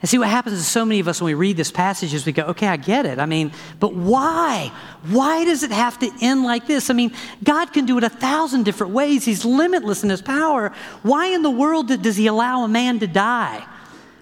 And 0.03 0.11
see 0.11 0.19
what 0.19 0.29
happens 0.29 0.59
to 0.59 0.65
so 0.65 0.85
many 0.85 0.99
of 0.99 1.07
us 1.07 1.21
when 1.21 1.27
we 1.27 1.35
read 1.35 1.57
this 1.57 1.71
passage 1.71 2.13
is 2.13 2.27
we 2.27 2.33
go, 2.33 2.43
okay, 2.47 2.67
I 2.67 2.79
get 2.79 3.07
it. 3.07 3.21
I 3.21 3.27
mean, 3.27 3.53
but 3.79 3.95
why? 3.95 4.73
Why 5.11 5.45
does 5.45 5.63
it 5.63 5.71
have 5.71 6.01
to 6.01 6.11
end 6.21 6.43
like 6.43 6.67
this? 6.67 6.91
I 6.91 6.95
mean, 6.95 7.13
God 7.45 7.73
can 7.73 7.87
do 7.87 7.97
it 7.97 8.03
a 8.03 8.09
thousand 8.09 8.65
different 8.65 8.93
ways. 8.93 9.25
He's 9.25 9.45
limitless 9.45 10.03
in 10.03 10.11
his 10.11 10.21
power. 10.21 10.73
Why 11.05 11.29
in 11.29 11.43
the 11.43 11.51
world 11.51 12.03
does 12.03 12.17
he 12.17 12.27
allow 12.27 12.65
a 12.65 12.69
man 12.69 12.99
to 12.99 13.07
die? 13.07 13.65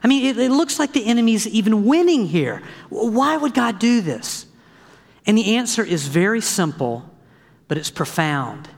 I 0.05 0.07
mean, 0.07 0.27
it, 0.27 0.39
it 0.39 0.51
looks 0.51 0.79
like 0.79 0.93
the 0.93 1.07
enemy's 1.07 1.49
even 1.49 1.87
winning 1.87 2.27
here. 2.27 2.63
Why 2.91 3.39
would 3.39 3.55
God 3.55 3.79
do 3.79 4.03
this? 4.03 4.45
And 5.27 5.39
the 5.39 5.57
answer 5.57 5.83
is 5.83 6.07
very 6.07 6.43
simple, 6.43 7.11
but 7.69 7.79
it's 7.79 7.91
profound. 7.91 8.69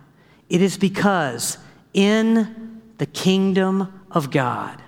It 0.49 0.63
is 0.63 0.79
because 0.79 1.59
in 1.93 2.81
the 2.99 3.07
kingdom 3.07 4.03
of 4.13 4.31
God, 4.31 4.81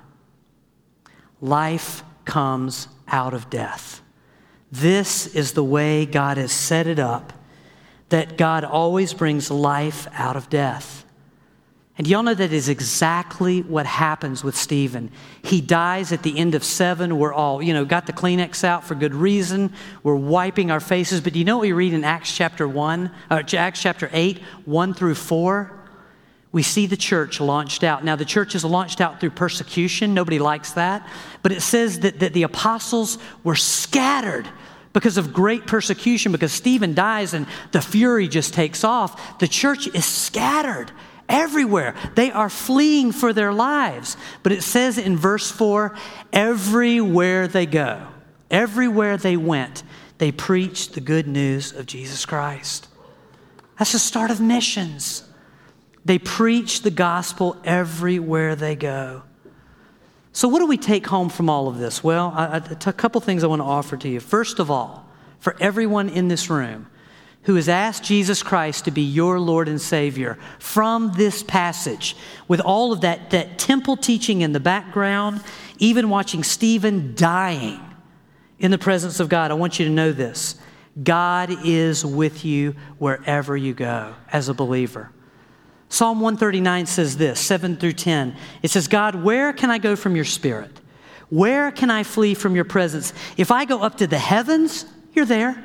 life 1.40 2.04
comes 2.24 2.86
out 3.08 3.34
of 3.34 3.50
death. 3.50 4.00
This 4.70 5.26
is 5.26 5.52
the 5.52 5.64
way 5.64 6.06
God 6.06 6.36
has 6.36 6.52
set 6.52 6.86
it 6.86 7.00
up 7.00 7.32
that 8.10 8.38
God 8.38 8.62
always 8.62 9.12
brings 9.12 9.50
life 9.50 10.06
out 10.12 10.36
of 10.36 10.48
death. 10.48 10.97
And 11.98 12.06
y'all 12.06 12.22
know 12.22 12.32
that 12.32 12.52
is 12.52 12.68
exactly 12.68 13.62
what 13.62 13.84
happens 13.84 14.44
with 14.44 14.56
Stephen. 14.56 15.10
He 15.42 15.60
dies 15.60 16.12
at 16.12 16.22
the 16.22 16.38
end 16.38 16.54
of 16.54 16.62
seven. 16.62 17.18
We're 17.18 17.32
all, 17.32 17.60
you 17.60 17.74
know, 17.74 17.84
got 17.84 18.06
the 18.06 18.12
Kleenex 18.12 18.62
out 18.62 18.84
for 18.84 18.94
good 18.94 19.14
reason. 19.14 19.72
We're 20.04 20.14
wiping 20.14 20.70
our 20.70 20.78
faces. 20.78 21.20
But 21.20 21.32
do 21.32 21.40
you 21.40 21.44
know 21.44 21.56
what 21.56 21.62
we 21.62 21.72
read 21.72 21.92
in 21.92 22.04
Acts 22.04 22.34
chapter 22.34 22.68
1, 22.68 23.10
uh, 23.30 23.42
Acts 23.52 23.82
chapter 23.82 24.08
8, 24.12 24.38
1 24.64 24.94
through 24.94 25.16
4? 25.16 25.72
We 26.52 26.62
see 26.62 26.86
the 26.86 26.96
church 26.96 27.40
launched 27.40 27.82
out. 27.82 28.04
Now, 28.04 28.14
the 28.14 28.24
church 28.24 28.54
is 28.54 28.64
launched 28.64 29.00
out 29.00 29.18
through 29.18 29.30
persecution. 29.30 30.14
Nobody 30.14 30.38
likes 30.38 30.72
that. 30.74 31.06
But 31.42 31.50
it 31.50 31.62
says 31.62 32.00
that, 32.00 32.20
that 32.20 32.32
the 32.32 32.44
apostles 32.44 33.18
were 33.42 33.56
scattered 33.56 34.48
because 34.92 35.18
of 35.18 35.32
great 35.32 35.66
persecution, 35.66 36.30
because 36.30 36.52
Stephen 36.52 36.94
dies 36.94 37.34
and 37.34 37.46
the 37.72 37.80
fury 37.80 38.28
just 38.28 38.54
takes 38.54 38.84
off. 38.84 39.40
The 39.40 39.48
church 39.48 39.88
is 39.88 40.04
scattered 40.04 40.92
everywhere. 41.28 41.94
They 42.14 42.30
are 42.30 42.48
fleeing 42.48 43.12
for 43.12 43.32
their 43.32 43.52
lives. 43.52 44.16
But 44.42 44.52
it 44.52 44.62
says 44.62 44.98
in 44.98 45.16
verse 45.16 45.50
4 45.50 45.96
everywhere 46.32 47.48
they 47.48 47.66
go, 47.66 48.06
everywhere 48.50 49.16
they 49.16 49.36
went, 49.36 49.82
they 50.18 50.32
preached 50.32 50.94
the 50.94 51.00
good 51.00 51.26
news 51.26 51.72
of 51.72 51.86
Jesus 51.86 52.26
Christ. 52.26 52.88
That's 53.78 53.92
the 53.92 53.98
start 53.98 54.30
of 54.30 54.40
missions. 54.40 55.24
They 56.04 56.18
preach 56.18 56.82
the 56.82 56.90
gospel 56.90 57.56
everywhere 57.64 58.56
they 58.56 58.74
go. 58.74 59.22
So, 60.32 60.48
what 60.48 60.60
do 60.60 60.66
we 60.66 60.76
take 60.76 61.06
home 61.06 61.28
from 61.28 61.50
all 61.50 61.68
of 61.68 61.78
this? 61.78 62.02
Well, 62.02 62.32
a 62.36 62.92
couple 62.92 63.20
things 63.20 63.42
I 63.44 63.46
want 63.46 63.60
to 63.60 63.66
offer 63.66 63.96
to 63.96 64.08
you. 64.08 64.20
First 64.20 64.58
of 64.58 64.70
all, 64.70 65.08
for 65.38 65.56
everyone 65.60 66.08
in 66.08 66.28
this 66.28 66.48
room, 66.50 66.88
who 67.48 67.54
has 67.54 67.66
asked 67.66 68.04
Jesus 68.04 68.42
Christ 68.42 68.84
to 68.84 68.90
be 68.90 69.00
your 69.00 69.40
Lord 69.40 69.68
and 69.68 69.80
Savior 69.80 70.36
from 70.58 71.14
this 71.16 71.42
passage, 71.42 72.14
with 72.46 72.60
all 72.60 72.92
of 72.92 73.00
that, 73.00 73.30
that 73.30 73.58
temple 73.58 73.96
teaching 73.96 74.42
in 74.42 74.52
the 74.52 74.60
background, 74.60 75.40
even 75.78 76.10
watching 76.10 76.44
Stephen 76.44 77.14
dying 77.14 77.80
in 78.58 78.70
the 78.70 78.76
presence 78.76 79.18
of 79.18 79.30
God, 79.30 79.50
I 79.50 79.54
want 79.54 79.78
you 79.78 79.86
to 79.86 79.90
know 79.90 80.12
this 80.12 80.60
God 81.02 81.48
is 81.64 82.04
with 82.04 82.44
you 82.44 82.76
wherever 82.98 83.56
you 83.56 83.72
go 83.72 84.14
as 84.30 84.50
a 84.50 84.54
believer. 84.54 85.10
Psalm 85.88 86.20
139 86.20 86.84
says 86.84 87.16
this, 87.16 87.40
7 87.40 87.78
through 87.78 87.94
10. 87.94 88.36
It 88.62 88.70
says, 88.70 88.88
God, 88.88 89.14
where 89.14 89.54
can 89.54 89.70
I 89.70 89.78
go 89.78 89.96
from 89.96 90.14
your 90.14 90.26
spirit? 90.26 90.82
Where 91.30 91.70
can 91.70 91.90
I 91.90 92.02
flee 92.02 92.34
from 92.34 92.54
your 92.54 92.66
presence? 92.66 93.14
If 93.38 93.50
I 93.50 93.64
go 93.64 93.80
up 93.80 93.96
to 93.96 94.06
the 94.06 94.18
heavens, 94.18 94.84
you're 95.14 95.24
there. 95.24 95.64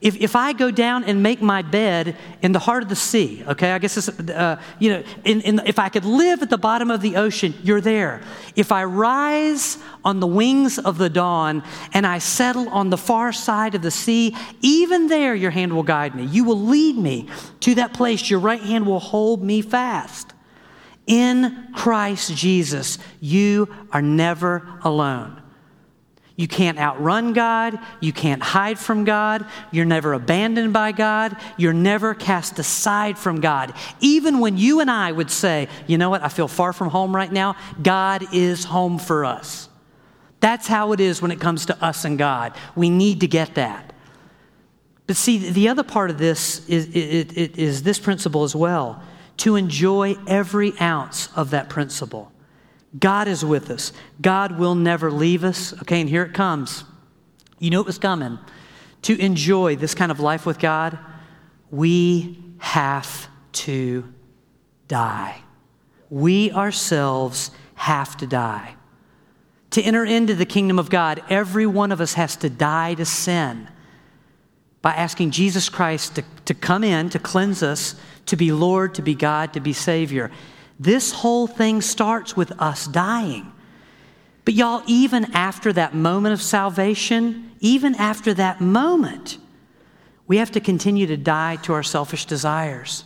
If, 0.00 0.16
if 0.16 0.34
I 0.34 0.54
go 0.54 0.70
down 0.70 1.04
and 1.04 1.22
make 1.22 1.42
my 1.42 1.60
bed 1.60 2.16
in 2.40 2.52
the 2.52 2.58
heart 2.58 2.82
of 2.82 2.88
the 2.88 2.96
sea, 2.96 3.44
okay, 3.46 3.72
I 3.72 3.78
guess 3.78 4.08
uh, 4.08 4.60
you 4.78 4.90
know, 4.90 5.02
in, 5.24 5.42
in, 5.42 5.60
if 5.66 5.78
I 5.78 5.90
could 5.90 6.06
live 6.06 6.40
at 6.40 6.48
the 6.48 6.56
bottom 6.56 6.90
of 6.90 7.02
the 7.02 7.16
ocean, 7.16 7.52
you're 7.62 7.82
there. 7.82 8.22
If 8.56 8.72
I 8.72 8.84
rise 8.84 9.76
on 10.02 10.20
the 10.20 10.26
wings 10.26 10.78
of 10.78 10.96
the 10.96 11.10
dawn 11.10 11.62
and 11.92 12.06
I 12.06 12.18
settle 12.18 12.70
on 12.70 12.88
the 12.88 12.96
far 12.96 13.30
side 13.30 13.74
of 13.74 13.82
the 13.82 13.90
sea, 13.90 14.34
even 14.62 15.08
there 15.08 15.34
your 15.34 15.50
hand 15.50 15.74
will 15.74 15.82
guide 15.82 16.14
me. 16.14 16.24
You 16.24 16.44
will 16.44 16.60
lead 16.60 16.96
me 16.96 17.28
to 17.60 17.74
that 17.74 17.92
place. 17.92 18.30
Your 18.30 18.40
right 18.40 18.62
hand 18.62 18.86
will 18.86 19.00
hold 19.00 19.42
me 19.42 19.60
fast. 19.60 20.32
In 21.06 21.68
Christ 21.74 22.34
Jesus, 22.36 22.98
you 23.20 23.68
are 23.92 24.00
never 24.00 24.78
alone. 24.82 25.42
You 26.40 26.48
can't 26.48 26.78
outrun 26.78 27.34
God. 27.34 27.78
You 28.00 28.14
can't 28.14 28.42
hide 28.42 28.78
from 28.78 29.04
God. 29.04 29.44
You're 29.70 29.84
never 29.84 30.14
abandoned 30.14 30.72
by 30.72 30.92
God. 30.92 31.36
You're 31.58 31.74
never 31.74 32.14
cast 32.14 32.58
aside 32.58 33.18
from 33.18 33.42
God. 33.42 33.74
Even 34.00 34.38
when 34.38 34.56
you 34.56 34.80
and 34.80 34.90
I 34.90 35.12
would 35.12 35.30
say, 35.30 35.68
you 35.86 35.98
know 35.98 36.08
what, 36.08 36.22
I 36.22 36.28
feel 36.28 36.48
far 36.48 36.72
from 36.72 36.88
home 36.88 37.14
right 37.14 37.30
now, 37.30 37.56
God 37.82 38.24
is 38.32 38.64
home 38.64 38.98
for 38.98 39.26
us. 39.26 39.68
That's 40.40 40.66
how 40.66 40.92
it 40.92 41.00
is 41.00 41.20
when 41.20 41.30
it 41.30 41.40
comes 41.40 41.66
to 41.66 41.84
us 41.84 42.06
and 42.06 42.16
God. 42.16 42.54
We 42.74 42.88
need 42.88 43.20
to 43.20 43.26
get 43.26 43.56
that. 43.56 43.92
But 45.06 45.16
see, 45.16 45.50
the 45.50 45.68
other 45.68 45.82
part 45.82 46.08
of 46.08 46.16
this 46.16 46.66
is, 46.70 46.86
is, 46.86 47.32
is 47.34 47.82
this 47.82 47.98
principle 47.98 48.44
as 48.44 48.56
well 48.56 49.02
to 49.36 49.56
enjoy 49.56 50.16
every 50.26 50.72
ounce 50.80 51.28
of 51.36 51.50
that 51.50 51.68
principle. 51.68 52.32
God 52.98 53.28
is 53.28 53.44
with 53.44 53.70
us. 53.70 53.92
God 54.20 54.58
will 54.58 54.74
never 54.74 55.10
leave 55.10 55.44
us. 55.44 55.72
Okay, 55.82 56.00
and 56.00 56.10
here 56.10 56.24
it 56.24 56.34
comes. 56.34 56.84
You 57.58 57.70
know 57.70 57.80
it 57.80 57.86
was 57.86 57.98
coming. 57.98 58.38
To 59.02 59.18
enjoy 59.18 59.76
this 59.76 59.94
kind 59.94 60.10
of 60.10 60.20
life 60.20 60.44
with 60.44 60.58
God, 60.58 60.98
we 61.70 62.42
have 62.58 63.28
to 63.52 64.12
die. 64.88 65.42
We 66.10 66.50
ourselves 66.52 67.50
have 67.76 68.16
to 68.18 68.26
die. 68.26 68.74
To 69.70 69.82
enter 69.82 70.04
into 70.04 70.34
the 70.34 70.44
kingdom 70.44 70.78
of 70.78 70.90
God, 70.90 71.22
every 71.30 71.66
one 71.66 71.92
of 71.92 72.00
us 72.00 72.14
has 72.14 72.34
to 72.36 72.50
die 72.50 72.94
to 72.94 73.04
sin 73.04 73.68
by 74.82 74.92
asking 74.94 75.30
Jesus 75.30 75.68
Christ 75.68 76.16
to, 76.16 76.24
to 76.46 76.54
come 76.54 76.82
in, 76.82 77.10
to 77.10 77.18
cleanse 77.18 77.62
us, 77.62 77.94
to 78.26 78.36
be 78.36 78.50
Lord, 78.50 78.94
to 78.94 79.02
be 79.02 79.14
God, 79.14 79.52
to 79.52 79.60
be 79.60 79.72
Savior. 79.72 80.30
This 80.80 81.12
whole 81.12 81.46
thing 81.46 81.82
starts 81.82 82.38
with 82.38 82.58
us 82.58 82.86
dying. 82.86 83.52
But 84.46 84.54
y'all, 84.54 84.82
even 84.86 85.26
after 85.34 85.74
that 85.74 85.94
moment 85.94 86.32
of 86.32 86.40
salvation, 86.40 87.50
even 87.60 87.94
after 87.96 88.32
that 88.32 88.62
moment, 88.62 89.36
we 90.26 90.38
have 90.38 90.50
to 90.52 90.60
continue 90.60 91.06
to 91.06 91.18
die 91.18 91.56
to 91.56 91.74
our 91.74 91.82
selfish 91.82 92.24
desires. 92.24 93.04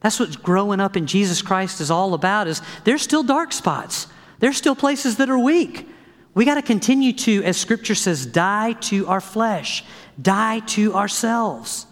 That's 0.00 0.20
what 0.20 0.42
growing 0.42 0.78
up 0.78 0.94
in 0.94 1.06
Jesus 1.06 1.40
Christ 1.40 1.80
is 1.80 1.90
all 1.90 2.12
about 2.12 2.46
is 2.46 2.60
there's 2.84 3.00
still 3.00 3.22
dark 3.22 3.54
spots. 3.54 4.06
There's 4.38 4.58
still 4.58 4.76
places 4.76 5.16
that 5.16 5.30
are 5.30 5.38
weak. 5.38 5.88
We 6.34 6.44
got 6.44 6.56
to 6.56 6.62
continue 6.62 7.14
to, 7.14 7.42
as 7.44 7.56
scripture 7.56 7.94
says, 7.94 8.26
die 8.26 8.74
to 8.74 9.06
our 9.06 9.22
flesh, 9.22 9.84
die 10.20 10.60
to 10.60 10.94
ourselves. 10.94 11.86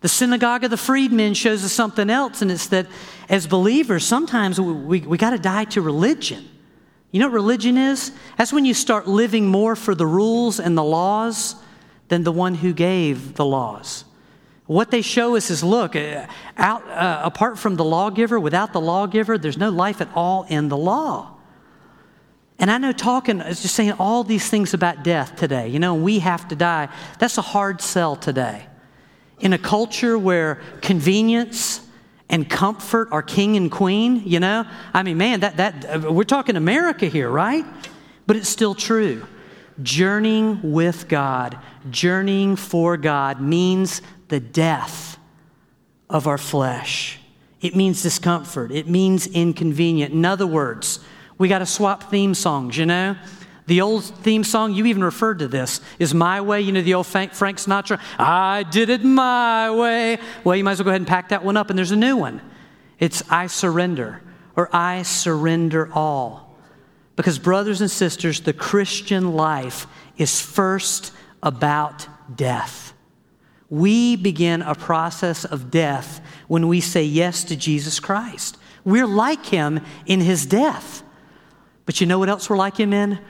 The 0.00 0.08
synagogue 0.08 0.64
of 0.64 0.70
the 0.70 0.76
freedmen 0.76 1.34
shows 1.34 1.64
us 1.64 1.72
something 1.72 2.08
else, 2.08 2.40
and 2.40 2.50
it's 2.50 2.68
that 2.68 2.86
as 3.28 3.46
believers, 3.46 4.04
sometimes 4.04 4.60
we, 4.60 4.72
we, 4.72 5.00
we 5.00 5.18
got 5.18 5.30
to 5.30 5.38
die 5.38 5.64
to 5.66 5.82
religion. 5.82 6.48
You 7.10 7.20
know 7.20 7.26
what 7.26 7.34
religion 7.34 7.76
is? 7.76 8.12
That's 8.38 8.52
when 8.52 8.64
you 8.64 8.72
start 8.72 9.06
living 9.06 9.46
more 9.46 9.76
for 9.76 9.94
the 9.94 10.06
rules 10.06 10.58
and 10.58 10.76
the 10.76 10.84
laws 10.84 11.54
than 12.08 12.24
the 12.24 12.32
one 12.32 12.54
who 12.54 12.72
gave 12.72 13.34
the 13.34 13.44
laws. 13.44 14.04
What 14.66 14.90
they 14.90 15.02
show 15.02 15.36
us 15.36 15.50
is 15.50 15.64
look, 15.64 15.96
uh, 15.96 16.26
out, 16.56 16.88
uh, 16.88 17.20
apart 17.24 17.58
from 17.58 17.76
the 17.76 17.84
lawgiver, 17.84 18.38
without 18.38 18.72
the 18.72 18.80
lawgiver, 18.80 19.36
there's 19.36 19.58
no 19.58 19.68
life 19.68 20.00
at 20.00 20.08
all 20.14 20.44
in 20.44 20.68
the 20.68 20.76
law. 20.76 21.34
And 22.58 22.70
I 22.70 22.78
know 22.78 22.92
talking 22.92 23.40
is 23.40 23.62
just 23.62 23.74
saying 23.74 23.92
all 23.92 24.22
these 24.22 24.48
things 24.48 24.72
about 24.72 25.02
death 25.02 25.34
today. 25.34 25.68
You 25.68 25.78
know, 25.78 25.94
we 25.94 26.20
have 26.20 26.46
to 26.48 26.56
die. 26.56 26.88
That's 27.18 27.36
a 27.36 27.42
hard 27.42 27.80
sell 27.80 28.16
today 28.16 28.66
in 29.40 29.52
a 29.52 29.58
culture 29.58 30.18
where 30.18 30.60
convenience 30.80 31.80
and 32.28 32.48
comfort 32.48 33.08
are 33.10 33.22
king 33.22 33.56
and 33.56 33.70
queen, 33.70 34.22
you 34.24 34.38
know? 34.40 34.64
I 34.94 35.02
mean, 35.02 35.18
man, 35.18 35.40
that, 35.40 35.56
that, 35.56 36.04
uh, 36.04 36.12
we're 36.12 36.24
talking 36.24 36.56
America 36.56 37.06
here, 37.06 37.28
right? 37.28 37.64
But 38.26 38.36
it's 38.36 38.48
still 38.48 38.74
true. 38.74 39.26
Journeying 39.82 40.72
with 40.72 41.08
God, 41.08 41.58
journeying 41.90 42.56
for 42.56 42.96
God 42.96 43.40
means 43.40 44.02
the 44.28 44.38
death 44.38 45.18
of 46.08 46.26
our 46.26 46.38
flesh. 46.38 47.18
It 47.60 47.74
means 47.74 48.02
discomfort. 48.02 48.70
It 48.70 48.88
means 48.88 49.26
inconvenient. 49.26 50.12
In 50.12 50.24
other 50.24 50.46
words, 50.46 51.00
we 51.38 51.48
got 51.48 51.58
to 51.58 51.66
swap 51.66 52.10
theme 52.10 52.34
songs, 52.34 52.76
you 52.76 52.86
know? 52.86 53.16
The 53.70 53.82
old 53.82 54.02
theme 54.02 54.42
song, 54.42 54.74
you 54.74 54.86
even 54.86 55.04
referred 55.04 55.38
to 55.38 55.46
this, 55.46 55.80
is 56.00 56.12
My 56.12 56.40
Way. 56.40 56.60
You 56.60 56.72
know 56.72 56.82
the 56.82 56.94
old 56.94 57.06
Frank 57.06 57.34
Sinatra? 57.34 58.00
I 58.18 58.64
did 58.64 58.90
it 58.90 59.04
my 59.04 59.70
way. 59.70 60.18
Well, 60.42 60.56
you 60.56 60.64
might 60.64 60.72
as 60.72 60.80
well 60.80 60.86
go 60.86 60.90
ahead 60.90 61.02
and 61.02 61.06
pack 61.06 61.28
that 61.28 61.44
one 61.44 61.56
up, 61.56 61.70
and 61.70 61.78
there's 61.78 61.92
a 61.92 61.96
new 61.96 62.16
one. 62.16 62.40
It's 62.98 63.22
I 63.30 63.46
surrender, 63.46 64.22
or 64.56 64.74
I 64.74 65.04
surrender 65.04 65.88
all. 65.92 66.58
Because, 67.14 67.38
brothers 67.38 67.80
and 67.80 67.88
sisters, 67.88 68.40
the 68.40 68.52
Christian 68.52 69.34
life 69.34 69.86
is 70.16 70.40
first 70.40 71.12
about 71.40 72.08
death. 72.34 72.92
We 73.68 74.16
begin 74.16 74.62
a 74.62 74.74
process 74.74 75.44
of 75.44 75.70
death 75.70 76.20
when 76.48 76.66
we 76.66 76.80
say 76.80 77.04
yes 77.04 77.44
to 77.44 77.54
Jesus 77.54 78.00
Christ. 78.00 78.56
We're 78.84 79.06
like 79.06 79.46
him 79.46 79.78
in 80.06 80.22
his 80.22 80.44
death. 80.44 81.04
But 81.86 82.00
you 82.00 82.08
know 82.08 82.18
what 82.18 82.28
else 82.28 82.50
we're 82.50 82.56
like 82.56 82.76
him 82.76 82.92
in? 82.92 83.20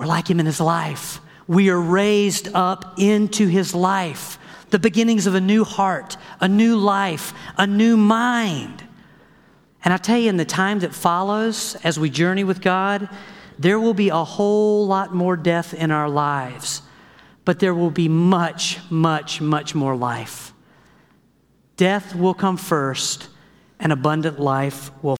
We're 0.00 0.06
like 0.06 0.30
him 0.30 0.40
in 0.40 0.46
his 0.46 0.60
life. 0.60 1.20
We 1.46 1.68
are 1.68 1.78
raised 1.78 2.48
up 2.54 2.94
into 2.98 3.48
his 3.48 3.74
life, 3.74 4.38
the 4.70 4.78
beginnings 4.78 5.26
of 5.26 5.34
a 5.34 5.42
new 5.42 5.62
heart, 5.62 6.16
a 6.40 6.48
new 6.48 6.76
life, 6.78 7.34
a 7.58 7.66
new 7.66 7.98
mind. 7.98 8.82
And 9.84 9.92
I 9.92 9.98
tell 9.98 10.16
you, 10.16 10.30
in 10.30 10.38
the 10.38 10.46
time 10.46 10.78
that 10.78 10.94
follows, 10.94 11.76
as 11.84 12.00
we 12.00 12.08
journey 12.08 12.44
with 12.44 12.62
God, 12.62 13.10
there 13.58 13.78
will 13.78 13.92
be 13.92 14.08
a 14.08 14.24
whole 14.24 14.86
lot 14.86 15.14
more 15.14 15.36
death 15.36 15.74
in 15.74 15.90
our 15.90 16.08
lives, 16.08 16.80
but 17.44 17.58
there 17.58 17.74
will 17.74 17.90
be 17.90 18.08
much, 18.08 18.78
much, 18.88 19.42
much 19.42 19.74
more 19.74 19.94
life. 19.94 20.54
Death 21.76 22.14
will 22.14 22.32
come 22.32 22.56
first, 22.56 23.28
and 23.78 23.92
abundant 23.92 24.40
life 24.40 24.90
will 25.02 25.08